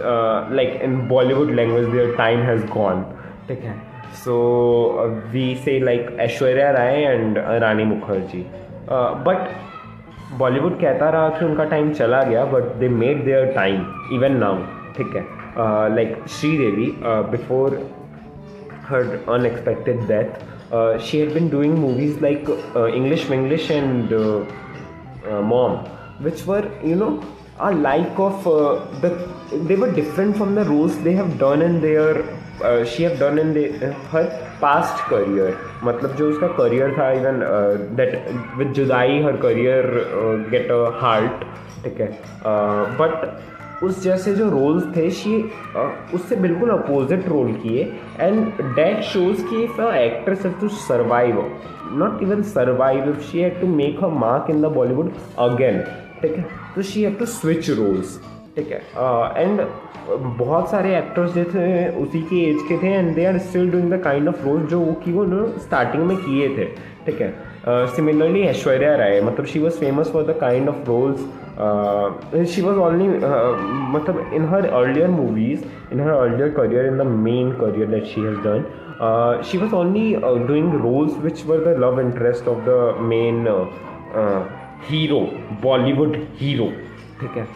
uh, 0.00 0.48
like 0.50 0.80
in 0.80 1.08
Bollywood 1.08 1.54
language 1.56 1.92
their 1.92 2.16
time 2.16 2.42
has 2.42 2.62
gone 2.70 3.02
ठीक 3.48 3.64
है 3.64 3.76
so 4.24 4.34
we 5.32 5.54
say 5.64 5.78
like 5.80 6.16
Aishwarya 6.20 6.70
Rai 6.70 7.02
and 7.02 7.38
Rani 7.62 7.84
Mukherjee 7.84 8.44
but 9.26 9.48
Bollywood 10.38 10.80
कहता 10.80 11.08
रहा 11.10 11.28
कि 11.28 11.44
उनका 11.44 11.64
time 11.64 11.92
चला 11.94 12.22
गया 12.22 12.44
but 12.52 12.74
they 12.78 12.88
made 12.94 13.24
their 13.24 13.52
time 13.54 13.84
even 14.14 14.36
now 14.36 14.62
ठीक 14.96 15.16
है 15.16 15.24
like 15.94 16.16
Sridevi 16.30 16.86
before 17.30 17.78
her 18.88 19.18
unexpected 19.28 20.00
death 20.08 20.98
she 21.00 21.18
had 21.18 21.32
been 21.34 21.48
doing 21.48 21.78
movies 21.78 22.20
like 22.22 22.50
English 22.76 23.30
Vinglish 23.30 23.70
and 23.70 24.14
Mom 25.52 25.78
which 26.24 26.46
were 26.48 26.70
you 26.84 26.96
know 26.96 27.10
uh 27.60 27.70
like 27.70 28.20
of 28.20 28.48
the 29.02 29.12
they 29.68 29.76
were 29.76 29.90
different 29.94 30.34
from 30.36 30.54
the 30.54 30.66
roles 30.68 30.94
they 31.02 31.10
have 31.14 31.28
done 31.42 31.62
in 31.62 31.80
their 31.80 32.22
uh, 32.60 32.86
have 33.00 33.18
done 33.20 33.38
in 33.38 33.52
the, 33.54 33.64
her 34.12 34.24
past 34.62 35.12
मतलब 35.84 36.14
जो 36.16 36.28
उसका 36.30 36.46
career 36.46 36.92
था 36.98 37.10
even 37.12 37.40
that 37.96 38.28
with 38.58 38.72
Judaai 38.72 39.22
her 39.22 39.36
career 39.36 39.86
get 40.50 40.70
a 40.70 40.98
heart 41.02 41.44
ठीक 41.84 42.00
है? 42.00 42.08
But 43.00 43.82
उस 43.82 44.02
जैसे 44.02 44.34
जो 44.34 44.48
roles 44.50 44.84
थे 44.96 45.10
शी 45.10 45.52
उससे 46.14 46.36
बिल्कुल 46.36 46.70
अपोजिट 46.70 47.28
रोल 47.28 47.52
किए. 47.52 47.82
एंड 48.20 48.46
डेट 48.76 49.02
शोज़ 49.02 49.42
कि 49.48 49.62
if 49.62 49.80
a 49.80 49.94
actress 49.94 50.44
have 50.44 50.54
to 50.60 50.68
survive 50.68 51.44
not 51.92 52.22
even 52.22 52.42
survive 52.42 53.08
if 53.10 53.20
she 53.20 53.40
had 53.40 53.60
to 53.60 53.66
make 53.66 54.04
a 54.04 54.08
mark 54.08 54.50
in 54.50 54.62
the 54.62 54.64
Bollywood 54.64 55.12
again 55.38 55.80
ठीक 56.22 56.36
है? 56.36 56.46
तो 56.74 56.82
she 56.82 57.02
have 57.02 57.14
to 57.14 57.26
switch 57.26 57.70
roles 57.70 58.20
ठीक 58.56 58.70
है। 58.72 58.78
And 59.42 59.60
बहुत 60.38 60.70
सारे 60.70 60.96
actors 60.96 61.32
जो 61.34 61.44
थे, 61.44 61.88
उसी 62.02 62.20
के 62.22 62.40
एज 62.50 62.58
के 62.68 62.76
थे 62.82 62.92
and 62.94 63.14
they 63.14 63.24
are 63.26 63.38
still 63.38 63.70
doing 63.70 63.92
the 63.92 64.00
kind 64.02 64.28
of 64.28 64.44
role 64.44 64.60
जो 64.66 64.80
वो 64.80 64.92
की 65.04 65.12
वो 65.12 65.46
स्टार्टिंग 65.60 66.02
में 66.06 66.16
किए 66.16 66.48
थे। 66.58 66.64
ठीक 67.06 67.20
है। 67.20 67.86
सिमिलरली 67.94 68.42
ऐश्वर्या 68.42 68.94
राय 68.96 69.20
मतलब 69.22 69.46
she 69.46 69.58
was 69.60 69.78
famous 69.80 70.10
for 70.12 70.22
the 70.24 70.36
kind 70.40 70.68
of 70.68 70.86
roles 70.88 72.52
she 72.54 72.62
was 72.62 72.78
only 72.78 73.08
मतलब 73.08 74.30
in 74.34 74.44
her 74.48 74.66
earlier 74.66 75.08
movies 75.10 75.64
in 75.92 76.00
her 76.00 76.10
earlier 76.10 76.48
career 76.58 76.86
in 76.86 76.98
the 76.98 77.06
main 77.26 77.52
career 77.60 77.88
that 77.88 78.04
she 78.04 78.20
has 78.20 78.38
done 78.46 79.42
she 79.44 79.58
was 79.58 79.74
only 79.74 80.06
doing 80.46 80.74
roles 80.82 81.18
which 81.22 81.44
which 81.44 81.66
the 81.66 81.76
love 81.80 82.00
interest 82.00 82.48
of 82.48 82.64
the 82.68 82.96
main 83.10 83.46
hero 84.88 85.20
Bollywood 85.62 86.16
hero 86.40 86.72
ठीक 87.20 87.36
है। 87.36 87.46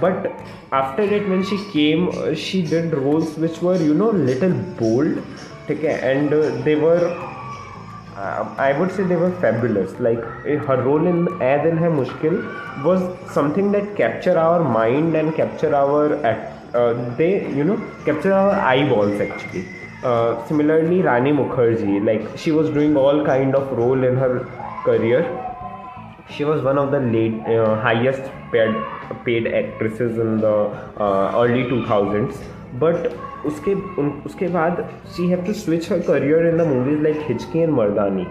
But 0.00 0.28
after 0.74 1.12
it 1.14 1.28
when 1.28 1.42
she 1.42 1.56
came 1.66 2.10
she 2.38 2.62
did 2.70 2.94
roles 2.94 3.38
which 3.38 3.62
were 3.62 3.82
you 3.82 3.94
know 3.94 4.10
little 4.16 4.52
bold 4.80 5.18
ठीक 5.68 5.84
है 5.84 6.10
and 6.10 6.34
they were 6.64 7.06
I 8.60 8.72
would 8.72 8.90
say 8.90 9.04
they were 9.04 9.30
fabulous 9.40 9.96
like 10.00 10.64
her 10.68 10.82
role 10.82 11.06
in 11.08 11.26
Ae 11.42 11.56
Dil 11.62 11.78
Hai 11.78 11.88
Mushkil 11.92 12.42
was 12.82 13.02
something 13.34 13.72
that 13.72 13.94
capture 13.96 14.36
our 14.38 14.62
mind 14.72 15.16
and 15.16 15.32
capture 15.36 15.74
our 15.74 16.12
act 16.26 16.76
they 17.18 17.30
you 17.56 17.64
know 17.64 17.76
capture 18.04 18.32
our 18.32 18.54
eyeballs 18.88 19.20
actually 19.20 19.64
similarly 20.48 21.00
Rani 21.02 21.32
Mukherjee 21.32 22.04
like 22.04 22.28
she 22.38 22.50
was 22.50 22.72
doing 22.72 22.96
all 22.96 23.24
kind 23.26 23.54
of 23.56 23.74
role 23.74 24.04
in 24.04 24.16
her 24.18 24.38
career 24.86 25.22
She 26.26 26.44
was 26.44 26.62
one 26.62 26.78
of 26.78 26.90
the 26.90 27.00
late 27.00 27.40
uh, 27.46 27.80
highest 27.80 28.22
paid 28.50 28.74
paid 29.24 29.46
actresses 29.46 30.18
in 30.18 30.40
the 30.40 30.54
uh, 30.98 31.32
early 31.36 31.64
2000s. 31.64 32.42
But 32.80 33.12
उसके 33.46 33.74
उसके 34.26 34.46
बाद 34.48 34.78
she 35.16 35.26
have 35.28 35.44
to 35.46 35.52
switch 35.52 35.90
her 35.92 35.98
career 36.02 36.46
in 36.48 36.56
the 36.58 36.66
movies 36.66 37.02
like 37.02 37.18
Hichki 37.28 37.58
and 37.58 37.72
Mardaani 37.72 38.26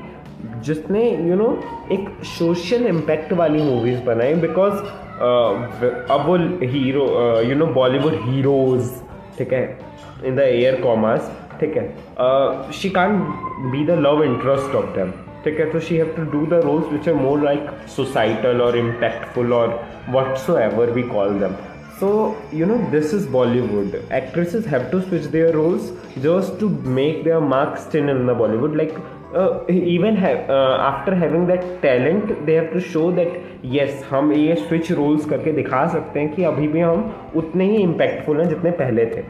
जिसने 0.65 1.03
you 1.09 1.29
you 1.29 1.37
no 1.37 1.45
know, 1.45 1.91
एक 1.91 2.23
social 2.27 2.85
impact 2.87 3.33
वाली 3.41 3.61
movies 3.63 4.01
बनाई 4.05 4.33
because 4.45 4.73
अब 6.13 6.25
वो 6.27 6.37
hero 6.67 7.05
you 7.49 7.55
know 7.55 7.65
Bollywood 7.73 8.15
heroes 8.23 8.89
ठीक 9.37 9.53
है 9.53 9.65
इन 10.25 10.35
द 10.35 10.39
एयर 10.39 10.81
कॉमर्स 10.81 11.29
ठीक 11.59 11.77
है 11.77 12.71
she 12.79 12.89
can 12.97 13.19
be 13.71 13.85
the 13.85 13.99
love 14.07 14.23
interest 14.23 14.75
of 14.75 14.95
them 14.95 15.13
ठीक 15.45 15.59
है 15.59 15.71
तो 15.71 15.79
she 15.79 15.97
have 15.97 16.13
to 16.17 16.23
do 16.31 16.45
the 16.47 16.61
roles 16.63 16.91
which 16.91 17.09
are 17.09 17.15
more 17.15 17.39
like 17.43 17.69
societal 17.95 18.61
और 18.61 18.77
इम्पैक्टफुल 18.77 19.53
और 19.53 19.79
what 20.09 20.35
so 20.37 20.57
ever 20.59 20.91
we 20.91 21.03
call 21.09 21.39
them 21.39 21.55
so 21.99 22.11
you 22.53 22.65
know 22.65 22.75
this 22.91 23.13
is 23.13 23.29
Bollywood 23.31 23.95
actresses 24.13 24.67
have 24.67 24.89
to 24.91 24.99
switch 24.99 25.25
their 25.33 25.51
roles 25.53 25.91
just 26.19 26.59
to 26.59 26.69
make 26.93 27.23
their 27.23 27.39
marks 27.55 27.91
ten 27.91 28.09
in 28.09 28.27
the 28.27 28.37
Bollywood 28.37 28.75
like 28.75 28.95
even 29.35 30.17
है 30.17 30.33
after 30.47 31.13
having 31.13 31.47
that 31.47 31.61
talent 31.81 32.37
they 32.45 32.55
have 32.55 32.65
to 32.73 32.79
show 32.89 33.11
that 33.11 33.41
yes 33.75 34.03
हम 34.09 34.31
ये 34.33 34.55
switch 34.55 34.91
roles 34.91 35.25
करके 35.25 35.51
दिखा 35.51 35.85
सकते 35.93 36.19
हैं 36.19 36.33
कि 36.35 36.43
अभी 36.43 36.67
भी 36.67 36.79
हम 36.79 37.31
उतने 37.35 37.65
ही 37.69 37.77
इम्पैक्टफुल 37.83 38.41
हैं 38.41 38.47
जितने 38.49 38.71
पहले 38.81 39.05
थे. 39.05 39.23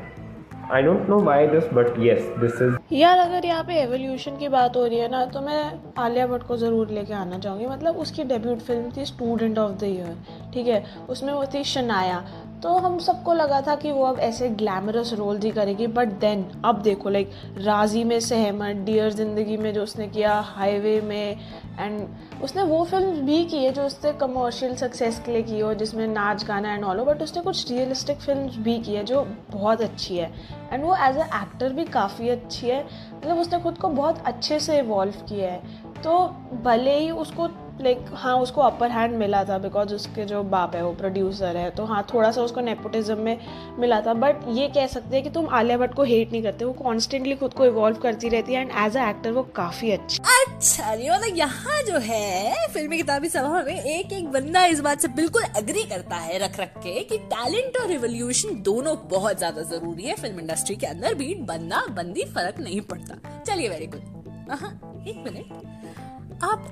I 0.72 0.84
don't 0.84 1.10
know 1.10 1.20
why 1.24 1.48
this 1.48 1.74
but 1.74 2.00
yes 2.00 2.28
this 2.40 2.62
is 2.62 2.76
यार, 2.94 3.18
अगर 3.20 3.46
यहाँ 3.46 3.64
पे 3.64 3.76
एवोल्यूशन 3.82 4.36
की 4.38 4.48
बात 4.48 4.76
हो 4.78 4.86
रही 4.86 4.98
है 5.00 5.08
ना 5.12 5.26
तो 5.26 5.42
मैं 5.42 5.62
आलिया 5.98 6.28
भट्ट 6.28 6.44
को 6.48 6.58
ज़रूर 6.58 6.90
लेके 6.92 7.14
आना 7.14 7.40
चाहूँगी। 7.40 7.66
मतलब 7.66 7.98
उसकी 8.00 8.24
डेब्यूट 8.24 8.60
फ़िल्म 8.60 8.92
थी 8.98 9.06
स्टूडेंट 9.06 9.58
ऑफ़ 9.60 9.72
द 9.72 9.84
ईयर 9.84 10.16
ठीक 10.54 10.68
है? 10.68 10.84
उसमें 11.10 11.34
वो 11.34 11.46
थी 11.54 11.64
शनाया। 11.64 12.24
तो 12.64 12.74
हम 12.78 12.98
सबको 13.00 13.34
लगा 13.34 13.60
था 13.62 13.76
कि 13.76 13.92
वो 13.92 14.04
अब 14.06 14.20
ऐसे 14.20 14.50
ग्लैमरस 14.50 15.12
रोल 15.14 15.38
ही 15.38 15.50
करेगी 15.52 15.88
बट 15.88 16.10
देन 16.20 16.46
अब 16.66 16.82
देखो 16.82 17.10
लाइक 17.10 17.32
राज़ी 17.58 18.04
में 18.04 18.20
सहमत 18.20 18.76
डियर 18.86 19.10
ज़िंदगी 19.14 19.58
में 19.58 19.74
जो 19.74 19.84
उसने 19.84 20.08
किया 20.08 20.34
हाईवे 20.48 21.00
में 21.02 21.38
एंड 21.80 22.44
उसने 22.44 22.64
वो 22.64 22.84
फ़िल्म 22.86 23.26
भी 23.26 23.44
की 23.46 23.64
है 23.66 23.72
जो 23.74 23.86
उसने 23.86 24.14
कमर्शियल 24.14 24.76
सक्सेस 24.76 25.22
के 25.26 25.32
लिए 25.32 25.42
की 25.42 25.60
हो, 25.60 25.74
जिसमें 25.74 26.08
नाच, 26.08 26.46
गाना 26.46 26.74
एंड 26.74 26.84
ऑल 26.84 27.00
हो 27.00 27.06
बट 27.06 27.22
उसने 27.22 27.42
कुछ 27.44 27.72
रियलिस्टिक 27.72 28.20
फ़िल्म 28.20 28.64
भी 28.64 28.80
की 28.80 28.96
है 28.96 29.04
जो 29.04 29.28
बहुत 29.52 29.82
अच्छी 29.82 30.18
है। 30.18 30.32
एंड 30.74 30.84
वो 30.84 30.96
एज 30.96 31.18
अ 31.18 31.26
एक्टर 31.42 31.74
भी 31.74 31.86
काफ़ी 31.86 32.30
अच्छी 32.30 32.70
है। 32.70 32.84
मतलब 33.16 33.38
उसने 33.38 33.60
खुद 33.60 33.78
को 33.78 33.88
बहुत 33.90 34.24
अच्छे 34.26 34.60
से 34.60 34.78
इवॉल्व 34.80 35.26
किया 35.30 35.52
है। 35.52 36.02
तो 36.04 36.28
भले 36.64 36.98
ही 37.00 37.12
उसको 37.12 37.48
लाइक 37.82 38.06
हाँ 38.14 38.36
उसको 38.40 38.62
अपर 38.62 38.92
हैंड 38.92 39.16
मिला 39.18 39.44
था 39.46 39.58
बिकॉज़ 39.58 39.94
उसके 39.96 40.26
जो 40.26 40.42
बाप 40.46 40.76
है, 40.76 40.84
वो 40.84 40.92
प्रोड्यूसर 40.96 41.58
है 41.58 41.70
तो 41.72 41.86
हाँ 41.86 42.06
थोड़ा 42.14 42.32
सा 42.32 42.42
उसको 42.42 42.62
नेपोटिज्म 42.62 43.18
में 43.20 43.38
मिला 43.80 44.00
था। 44.02 44.14
बट 44.16 44.44
ये 44.50 44.68
कह 44.70 44.88
सकते 44.88 45.16
हैं 45.16 45.24
कि 45.24 45.30
तुम 45.30 45.48
आलिया 45.52 45.78
भट्ट 45.78 45.94
को 45.94 46.04
हेट 46.04 46.32
नहीं 46.32 46.44
करते, 46.44 46.66
वो 46.66 46.74
कॉन्स्टेंटली 46.74 47.36
खुद 47.36 47.54
को 47.54 47.66
इवॉल्व 47.66 47.98
करती 47.98 48.30
रहती 48.30 48.54
है 48.54 48.62
एंड 48.62 48.72
एज 48.86 48.98
अ 48.98 49.10
एक्टर 49.10 49.32
वो 49.32 49.44
काफ़ी 49.56 49.92
अच्छी 49.92 50.20
अच्छा 50.20 50.92
मतलब 50.94 51.38
यहाँ 51.38 51.82
जो 51.84 51.98
है, 52.00 52.68
फिल्मी 52.74 52.98
किताबी 52.98 53.30
सभा 53.30 53.64
में 53.64 53.74
एक 53.76 54.14
एक 54.14 54.32
बंदा 54.32 54.66
इस 54.66 54.80
बात 54.82 55.00
से 55.00 55.08
बिल्कुल 55.16 55.44
एग्री 55.58 55.84
करता 55.86 56.16
है 56.18 56.38
रख 56.40 56.60
रख 56.60 56.78
के 56.78 57.00
कि 57.02 57.18
टैलेंट 57.34 57.78
और 57.78 57.88
रिवोल्यूशन 57.88 58.62
दोनों 58.64 58.96
बहुत 59.10 59.38
ज़्यादा 59.38 59.62
ज़रूरी 59.64 60.04
है। 60.04 60.16
फ़िल्म 60.16 60.40
इंडस्ट्री 60.40 60.76
के 60.76 60.88
अंदर 60.88 61.14
भी 61.16 61.34
बंदा 61.44 61.86
बंदी 61.96 62.24
फ़र्क 62.36 62.60
नहीं 62.60 62.82
पड़ता। 62.84 63.44
चलिए 63.44 63.70
वेरी 63.70 63.88
गुड 63.88 65.08
एक 65.08 65.24
मिनट 65.26 66.42
आप 66.44 66.66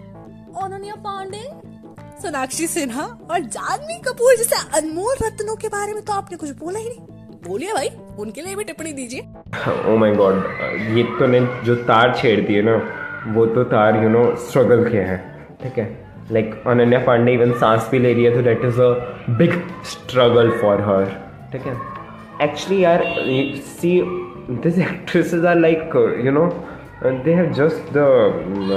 अनन्या 0.57 0.95
पांडे, 1.03 1.43
सोनाक्षी 2.21 2.67
सिन्हा 2.67 3.03
और 3.31 3.39
जानवी 3.55 3.97
कपूर 4.01 4.35
जैसे 4.37 4.55
अनमोल 4.77 5.15
रत्नों 5.23 5.55
के 5.55 5.67
बारे 5.69 5.93
में 5.93 6.03
तो 6.05 6.13
आपने 6.13 6.37
कुछ 6.37 6.49
बोला 6.57 6.79
ही 6.79 6.89
नहीं। 6.89 7.39
बोलिए 7.47 7.73
भाई, 7.73 7.89
उनके 8.19 8.41
लिए 8.41 8.55
भी 8.55 8.63
टिप्पणी 8.63 8.91
दीजिए। 8.93 9.21
ओ 9.85 9.95
माय 9.97 10.15
गॉड 10.15 10.35
ये 10.97 11.03
तो 11.19 11.27
ने 11.27 11.39
जो 11.65 11.75
तार 11.85 12.15
छेड़ 12.17 12.39
दिए 12.47 12.61
ना, 12.61 12.75
वो 13.27 13.45
तो 13.45 13.63
तार 13.71 14.03
यू 14.03 14.09
नो 14.09 14.23
स्ट्रगल 14.45 14.89
के 14.91 14.97
हैं, 14.99 15.19
ठीक 15.63 15.77
है? 15.79 15.85
लाइक 16.31 16.63
अनन्या 16.67 16.99
पांडे 17.05 17.33
इवन 17.33 17.51
सांस 17.59 17.87
भी 17.91 17.99
ले 17.99 18.13
रही 18.13 18.23
है 18.23 18.33
तो 18.33 18.41
that 18.41 18.65
is 18.65 18.81
a 18.81 18.89
big 19.37 19.53
struggle 19.91 20.51
for 20.61 20.81
her 20.81 21.05
ठीक 21.51 21.65
है? 21.67 21.77
एक्चुअली 22.41 22.83
यार 22.83 23.03
see 23.71 24.01
this 24.51 24.77
actresses 24.79 25.45
are 25.45 25.57
like 25.57 25.95
you 26.25 26.31
know 26.31 26.45
and 27.01 27.23
they 27.25 27.33
have 27.33 27.55
just 27.55 27.93
the 27.93 28.07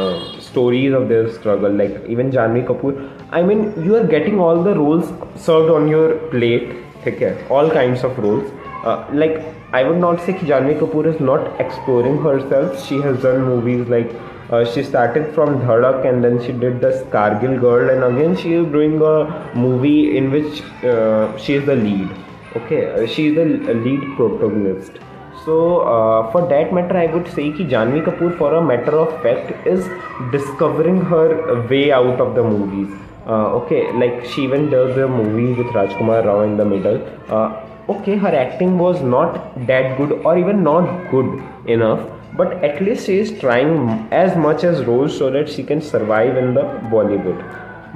uh, 0.02 0.40
stories 0.40 0.92
of 0.92 1.08
their 1.08 1.30
struggle 1.32 1.70
like 1.70 2.04
even 2.08 2.30
Janvi 2.30 2.66
Kapoor. 2.66 2.92
I 3.30 3.42
mean 3.42 3.72
you 3.84 3.96
are 3.96 4.06
getting 4.06 4.40
all 4.40 4.62
the 4.62 4.74
roles 4.74 5.08
served 5.36 5.70
on 5.70 5.88
your 5.88 6.16
plate 6.30 6.76
okay 7.06 7.32
all 7.50 7.70
kinds 7.70 8.04
of 8.04 8.18
roles. 8.18 8.50
Uh, 8.84 9.06
like 9.12 9.42
I 9.72 9.82
would 9.82 9.98
not 9.98 10.20
say 10.20 10.32
that 10.32 10.42
Janvi 10.42 10.78
Kapoor 10.78 11.06
is 11.12 11.20
not 11.20 11.60
exploring 11.60 12.22
herself. 12.22 12.86
She 12.86 13.00
has 13.00 13.22
done 13.22 13.42
movies 13.42 13.88
like 13.88 14.10
uh, 14.50 14.64
she 14.64 14.82
started 14.82 15.34
from 15.34 15.60
Dhadak 15.60 16.08
and 16.08 16.22
then 16.22 16.42
she 16.42 16.52
did 16.52 16.80
the 16.80 16.92
Scargill 17.04 17.60
girl 17.60 17.90
and 17.90 18.04
again 18.04 18.36
she 18.36 18.54
is 18.54 18.66
doing 18.72 19.00
a 19.02 19.52
movie 19.54 20.16
in 20.16 20.30
which 20.30 20.62
uh, 20.84 21.36
she 21.36 21.54
is 21.54 21.66
the 21.66 21.76
lead. 21.76 22.08
Okay? 22.56 22.92
Uh, 22.92 23.06
she 23.06 23.28
is 23.28 23.34
the 23.34 23.74
lead 23.74 24.16
protagonist 24.16 25.03
so 25.44 25.80
uh, 25.94 26.30
for 26.32 26.42
that 26.52 26.72
matter 26.76 26.96
i 26.96 27.06
would 27.14 27.26
say 27.36 27.44
ki 27.56 27.64
janvi 27.72 28.00
kapoor 28.08 28.30
for 28.38 28.50
a 28.60 28.62
matter 28.70 28.94
of 29.04 29.10
fact 29.24 29.66
is 29.72 29.88
discovering 30.36 31.00
her 31.12 31.26
way 31.72 31.86
out 31.92 32.20
of 32.26 32.34
the 32.34 32.42
movies. 32.42 32.92
Uh, 33.26 33.58
okay 33.58 33.82
like 34.00 34.24
she 34.30 34.44
even 34.44 34.70
does 34.70 34.96
a 35.04 35.08
movie 35.08 35.52
with 35.60 35.68
rajkumar 35.78 36.24
rao 36.26 36.40
in 36.48 36.56
the 36.56 36.64
middle. 36.72 36.98
Uh, 37.28 37.48
okay 37.94 38.16
her 38.24 38.34
acting 38.44 38.78
was 38.78 39.00
not 39.02 39.38
that 39.66 39.96
good 39.98 40.12
or 40.12 40.36
even 40.38 40.62
not 40.62 41.10
good 41.10 41.30
enough 41.66 42.02
but 42.36 42.52
at 42.68 42.80
least 42.82 43.06
she 43.06 43.18
is 43.18 43.32
trying 43.40 43.74
as 44.22 44.36
much 44.36 44.64
as 44.64 44.84
roles 44.84 45.16
so 45.16 45.30
that 45.30 45.48
she 45.48 45.62
can 45.62 45.80
survive 45.80 46.36
in 46.36 46.54
the 46.54 46.64
bollywood. 46.94 47.40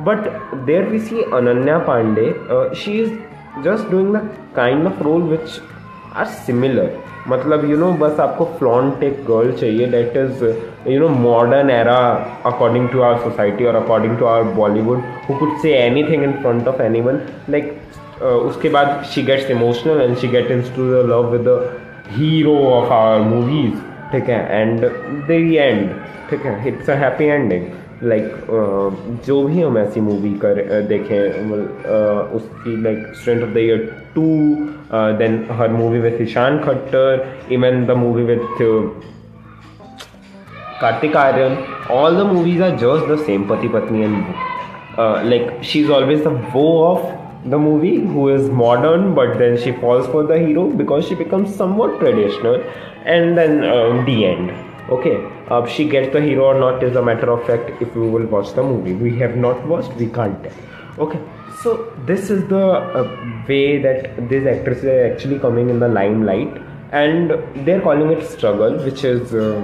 But 0.05 0.29
there 0.67 0.89
we 0.89 1.01
see 1.01 1.25
ananya 1.39 1.79
pandey. 1.85 2.29
She 2.83 3.01
is 3.01 3.11
just 3.65 3.91
doing 3.91 4.13
the 4.13 4.23
kind 4.55 4.87
of 4.87 5.01
role 5.01 5.21
which 5.21 5.59
are 6.13 6.27
similar 6.47 6.89
मतलब 7.29 7.65
you 7.65 7.71
you 7.71 7.79
no 7.81 7.87
know, 7.87 8.01
बस 8.01 8.21
आपको 8.21 8.45
flaunt 8.59 9.03
एक 9.03 9.25
girl 9.29 9.53
चाहिए. 9.53 9.87
That 9.87 10.17
is 10.17 10.45
you 10.91 11.01
know 11.01 11.09
modern 11.09 11.71
era 11.71 11.99
according 12.47 12.89
to 12.89 13.01
our 13.01 13.19
society 13.21 13.65
और 13.65 13.75
according 13.77 14.17
to 14.19 14.27
our 14.27 14.53
Bollywood 14.55 15.03
who 15.29 15.35
could 15.39 15.57
say 15.63 15.73
anything 16.11 16.23
in 16.25 16.33
front 16.43 16.69
of 16.69 16.83
anyone 17.01 17.21
like 17.51 17.77
उसके 18.23 18.69
बाद 18.69 19.03
she 19.11 19.23
gets 19.23 19.51
emotional 19.51 20.01
and 20.03 20.17
she 20.17 20.29
get 20.29 20.51
into 20.77 20.91
the 20.93 21.05
love 21.11 21.31
with 21.33 21.49
the 21.49 21.59
hero 22.13 22.57
of 22.71 22.93
our 22.93 23.21
movies 23.27 23.75
ठीक 24.13 24.29
है? 24.29 24.61
And 24.61 24.81
the 24.81 25.31
end 25.31 25.91
ठीक 26.31 26.47
है? 26.47 26.69
It's 26.69 26.91
a 26.91 26.95
happy 27.05 27.25
ending 27.25 27.67
like 28.03 29.23
जो 29.27 29.43
भी 29.45 29.63
हम 29.63 29.79
ऐसी 29.79 30.01
मूवी 30.01 30.33
कर 30.45 30.61
देखें 30.89 31.51
उसकी 32.37 32.77
like 32.83 33.07
strength 33.21 33.43
of 33.43 33.51
the 33.55 33.59
year 33.59 33.85
two 34.15 34.27
then 35.19 35.45
her 35.61 35.69
movie 35.73 36.01
with 36.01 36.21
Ishaan 36.23 36.59
Khatter 36.65 37.27
even 37.53 37.85
the 37.87 37.97
movie 38.05 38.23
with 38.33 38.63
Kartik 40.81 41.17
Aaryan 41.17 41.57
all 41.93 42.17
the 42.17 42.27
movies 42.33 42.63
are 42.63 42.77
just 42.85 43.13
the 43.13 43.19
same 43.27 43.49
Pati 43.49 43.69
Patni 43.69 44.03
and 44.03 44.25
like 45.31 45.51
she 45.65 45.81
is 45.81 45.91
always 45.93 46.25
the 46.25 46.41
Woh 46.55 46.67
of 46.85 47.17
the 47.45 47.59
movie 47.59 47.97
who 47.97 48.29
is 48.29 48.49
modern 48.51 49.15
but 49.15 49.39
then 49.39 49.57
she 49.57 49.73
falls 49.73 50.07
for 50.09 50.23
the 50.25 50.39
hero 50.39 50.69
because 50.71 51.07
she 51.07 51.15
becomes 51.15 51.55
somewhat 51.55 51.99
traditional 52.01 52.57
and 53.07 53.39
then 53.39 53.65
um, 53.65 54.05
the 54.05 54.27
end. 54.27 54.68
okay 54.89 55.17
uh, 55.49 55.67
she 55.67 55.89
gets 55.89 56.13
the 56.13 56.21
hero 56.21 56.47
or 56.47 56.59
not 56.59 56.83
is 56.83 56.97
a 56.97 57.03
matter 57.03 57.31
of 57.31 57.47
fact 57.47 57.71
if 57.83 57.95
we 57.95 58.09
will 58.09 58.27
watch 58.27 58.53
the 58.55 58.63
movie. 58.63 58.95
We 58.95 59.19
have 59.19 59.37
not 59.37 59.67
watched 59.67 59.93
we 59.95 60.09
can't 60.09 60.43
tell. 60.43 60.53
Okay 60.99 61.21
so 61.63 61.93
this 62.07 62.31
is 62.31 62.49
the 62.49 62.67
uh, 63.01 63.45
way 63.49 63.83
that 63.83 64.29
these 64.29 64.47
actresses 64.47 64.85
are 64.85 65.13
actually 65.13 65.39
coming 65.39 65.71
in 65.71 65.79
the 65.81 65.89
limelight 65.89 66.63
and 66.93 67.31
they're 67.67 67.81
calling 67.81 68.11
it 68.11 68.27
struggle 68.27 68.77
which 68.85 69.05
is 69.05 69.35
uh, 69.35 69.61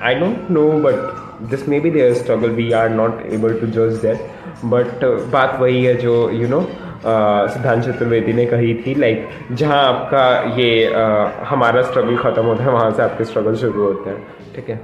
i 0.00 0.14
don't 0.14 0.50
know 0.50 0.80
but 0.82 1.20
this 1.48 1.66
may 1.66 1.80
be 1.80 1.90
their 1.90 2.14
struggle. 2.14 2.50
We 2.50 2.72
are 2.72 2.88
not 2.88 3.24
able 3.26 3.48
to 3.48 3.66
judge 3.66 4.00
that. 4.02 4.20
But 4.62 5.02
uh, 5.02 5.24
baat 5.34 5.58
wahi 5.60 5.96
jo 6.02 6.28
you 6.28 6.48
know 6.48 6.62
Siddhant 7.02 7.82
Chaturvedi 7.84 8.32
ने 8.32 8.46
कही 8.46 8.74
थी 8.76 8.94
like 8.94 9.28
जहाँ 9.52 9.82
आपका 9.84 10.24
ये 10.56 10.70
आ, 10.86 11.28
हमारा 11.46 11.82
struggle 11.82 12.16
ख़त्म 12.16 12.44
होता 12.44 12.64
है 12.64 12.70
वहाँ 12.70 12.90
से 12.90 13.02
आपके 13.02 13.24
स्ट्रगल 13.24 13.54
शुरू 13.56 13.82
होते 13.82 14.10
हैं 14.10 14.54
ठीक 14.56 14.70
है? 14.70 14.76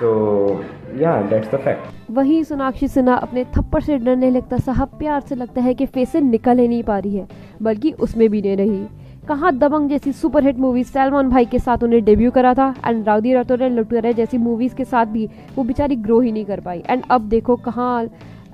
तो 0.00 0.64
या 0.98 1.20
दैट्स 1.22 1.50
द 1.50 1.58
फैक्ट 1.64 2.10
वही 2.10 2.42
सोनाक्षी 2.44 2.88
सिन्हा 2.88 3.14
अपने 3.16 3.44
थप्पड़ 3.56 3.82
से 3.82 3.96
डरने 3.98 4.30
लगता 4.30 4.56
साहब 4.58 4.98
प्यार 4.98 5.20
से 5.20 5.34
लगता 5.34 5.60
है 5.60 5.74
कि 5.74 5.86
फेस 5.86 6.16
निकल 6.16 6.58
ही 6.58 6.68
नहीं 6.68 6.82
पा 6.82 6.98
रही 6.98 7.16
है 7.16 7.26
बल्कि 7.62 7.92
उसमें 8.00 8.28
भी 8.30 8.42
नहीं 8.42 8.56
रही। 8.56 8.86
कहाँ 9.28 9.52
दबंग 9.58 9.88
जैसी 9.90 10.12
सुपरहिट 10.12 10.58
मूवी 10.58 10.84
सलमान 10.84 11.28
भाई 11.30 11.44
के 11.46 11.58
साथ 11.58 11.82
उन्हें 11.82 12.04
डेब्यू 12.04 12.30
करा 12.30 12.54
था 12.54 12.74
एंड 12.86 13.06
राउदी 13.08 13.32
राठौर 13.34 13.68
लुटेरे 13.70 14.12
जैसी 14.14 14.38
मूवीज़ 14.38 14.74
के 14.74 14.84
साथ 14.84 15.06
भी 15.06 15.28
वो 15.56 15.64
बेचारी 15.64 15.96
ग्रो 15.98 16.20
ही 16.20 16.32
नहीं 16.32 16.44
कर 16.44 16.60
पाई। 16.60 16.82
एंड 16.90 17.02
अब 17.10 17.28
देखो 17.28 17.56
कहाँ 17.64 18.02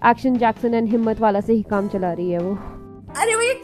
एक्शन 0.06 0.37
जैक्सन 0.37 0.75
एंड 0.75 0.88
हिम्मत 0.88 1.20
वाला 1.20 1.40
से 1.40 1.52
ही 1.52 1.62
काम 1.62 1.88
चला 1.88 2.12
रही 2.12 2.30
है 2.30 2.38
वो। 2.38 2.58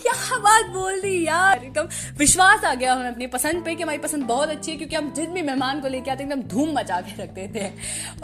क्या 0.04 0.38
बात 0.38 0.66
बोल 0.70 1.00
दी 1.00 1.12
यार? 1.26 1.62
एकदम 1.64 1.86
विश्वास 2.18 2.64
आ 2.64 2.74
गया 2.74 2.94
हमें 2.94 3.08
अपनी 3.08 3.26
पसंद 3.26 3.64
पे 3.64 3.74
कि 3.74 3.82
हमारी 3.82 3.98
पसंद 3.98 4.24
बहुत 4.24 4.48
अच्छी 4.48 4.70
है, 4.70 4.76
क्योंकि 4.78 4.96
हम 4.96 5.12
जिन 5.16 5.32
भी 5.32 5.42
मेहमान 5.42 5.80
को 5.80 5.88
लेके 5.88 6.10
आते 6.10 6.24
एकदम 6.24 6.42
धूम 6.48 6.72
मचा 6.78 7.00
के 7.00 7.22
रखते 7.22 7.46
थे। 7.54 7.66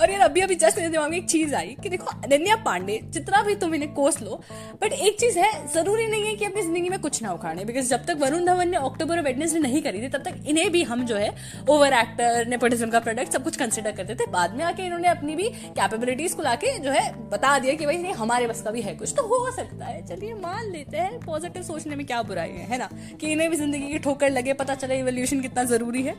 और 0.00 0.10
यार, 0.10 0.20
अभी 0.20 0.40
अभी 0.40 0.54
जस्ट 0.56 0.78
मेरे 0.78 0.88
दिमाग 0.88 1.10
में 1.10 1.16
एक 1.18 1.28
चीज़ 1.30 1.54
आई 1.54 1.76
कि 1.82 1.88
देखो, 1.88 2.10
अनन्या 2.25 2.56
पांडे, 2.64 3.00
जितना 3.08 3.42
भी 3.42 3.54
तुम 3.56 3.75
इन्हें 3.75 3.92
कोस 3.94 4.20
लो 4.22 4.40
बट 4.82 4.92
एक 4.92 5.18
चीज़ 5.20 5.38
है, 5.38 5.50
ज़रूरी 5.75 6.06
नहीं 6.06 6.25
है 6.25 6.34
कि 6.34 6.44
अपनी 6.44 6.62
ज़िंदगी 6.62 6.88
में 6.88 6.99
कुछ 7.00 7.22
ना 7.22 7.32
उखाड़े 7.32 7.64
बिकॉज़ 7.64 7.88
जब 7.88 8.04
तक 8.06 8.16
वरुण 8.20 8.44
धवन 8.46 8.68
ने 8.68 8.76
अक्टूबर 8.78 9.20
वेडनेस 9.20 9.38
वेडनेसडे 9.40 9.60
नहीं 9.60 9.82
करी 9.82 10.02
थी, 10.02 10.08
तब 10.08 10.22
तक 10.22 10.49
इन्हें 10.49 10.70
भी 10.72 10.82
हम 10.82 11.04
जो 11.06 11.16
है 11.16 11.34
ओवर 11.68 11.92
एक्टर 11.94 12.46
नेपोटिज्म 12.49 12.90
का 12.90 13.00
प्रोडक्ट 13.00 13.32
सब 13.32 13.44
कुछ 13.44 13.56
कंसिडर 13.56 13.92
करते 13.92 14.14
थे। 14.14 14.26
बाद 14.30 14.54
में 14.56 14.64
आके 14.64 14.82
इन्होंने 14.82 15.08
अपनी 15.08 15.34
भी 15.37 15.49
कैपेबिलिटीज 15.78 16.34
को 16.34 16.42
लाके 16.42 16.78
जो 16.78 16.90
है, 16.90 17.10
बता 17.30 17.58
दिया 17.58 17.75
कि 17.75 17.87
भाई 17.87 18.12
हमारे 18.18 18.46
बस 18.46 18.62
का 18.62 18.70
भी 18.70 18.82
है 18.82 18.94
कुछ। 18.94 19.12
तो 19.16 19.22
हो 19.28 19.50
सकता 19.52 19.87
है, 19.87 20.06
चलिए 20.06 20.34
मान 20.37 20.71
लेते 20.73 20.97
हैं 20.97 21.21
पॉजिटिव 21.21 21.62
सोचने 21.71 21.97
में 21.97 22.04
क्या 22.06 22.23
बुराई 22.23 22.50
है 22.50 22.67
है 22.67 22.78
ना? 22.78 22.89
कि 23.21 23.33
इन्हें 23.33 23.49
भी 23.50 23.56
ज़िंदगी 23.56 23.89
की 23.89 23.99
ठोकर 24.00 24.30
लगे, 24.30 24.52
पता 24.54 24.75
चले 24.76 24.99
इवोल्यूशन 24.99 25.41
कितना 25.41 25.65
ज़रूरी 25.67 26.02
है। 26.02 26.15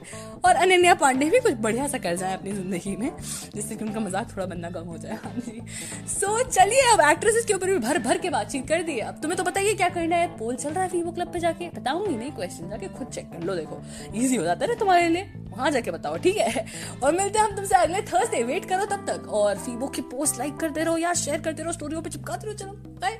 और 0.46 0.56
अनन्या 0.58 0.94
पांडे 0.96 1.30
भी 1.30 1.40
कुछ 1.40 1.54
बढ़िया 1.62 1.88
सा 1.88 1.98
कर 2.00 2.16
जाए 2.16 2.34
अपनी 2.34 2.52
ज़िंदगी 2.52 2.96
में, 2.96 3.12
जिससे 3.56 3.76
कि 3.76 3.86
उनका 3.86 4.00
मज़ाक 4.00 4.32
थोड़ा 4.32 4.46
बनना 4.46 4.70
कम 4.72 4.88
हो 4.88 4.98
जाए। 4.98 5.18
हाँ 5.24 5.34
जी। 5.38 5.62
सो 6.10 6.38
चलिए 6.44 6.82
अब 6.92 7.02
एक्ट्रेसेस 7.10 7.46
के 7.46 7.54
ऊपर 7.54 7.70
भी 7.70 7.78
भर 7.80 8.00
भर 8.00 8.18
के 8.18 8.30
बातचीत 8.30 8.68
कर 8.68 8.84
दी 8.84 8.98
अब 9.02 9.20
तुम्हें 9.22 9.38
तो 9.38 9.44
बताइए 9.44 9.74
क्या 9.74 9.90
करना 9.90 10.16
है। 10.16 10.28
पोल 10.38 10.56
चल 10.56 10.70
रहा 10.70 10.84
है 10.84 10.90
फीवो 10.90 11.12
क्लब 11.12 11.34
पे 11.34 11.40
जाके। 11.40 11.70
बताऊँगी 11.76 12.16
नहीं 12.16 12.32
क्वेश्चन 12.32 12.70
जाके 12.70 12.88
खुद 12.90 13.08
चेक 13.08 13.32
कर 13.32 13.44
लो, 13.44 13.56
देखो। 13.56 13.82
इजी 14.16 14.36
हो 14.36 14.44
जाता 14.44 14.66
है 14.66 14.80
तुम्हारे 14.80 15.08
लिए। 15.10 15.32
वहाँ 15.52 15.72
जाके 15.72 15.92
बताओ, 15.92 16.18
ठीक 16.18 16.38
है? 16.38 16.66
और 17.04 17.12
मिलते 17.12 17.40
हैं 17.40 17.46
हम 17.46 17.56
तुमसे 17.56 17.76
अगले 17.76 18.02
थर्सडे 18.04 18.44
वेट 18.44 18.66
करो 18.66 18.86
तब 18.88 19.06
तक। 19.08 19.28
और 19.32 19.58
फीबो 19.58 19.88
की 19.88 20.02
पोस्ट 20.12 20.40
लाइक 20.40 20.58
करते 20.58 20.84
रहो 20.84 20.98
या 20.98 21.14
शेयर 21.16 21.42
करते 21.42 21.64
रहो। 21.64 21.72
स्टोरियों 21.74 22.02
पे 22.02 22.10
चिपकाते 22.10 22.48
रहो, 22.48 22.56
चलो। 22.56 22.72
बाय 23.02 23.18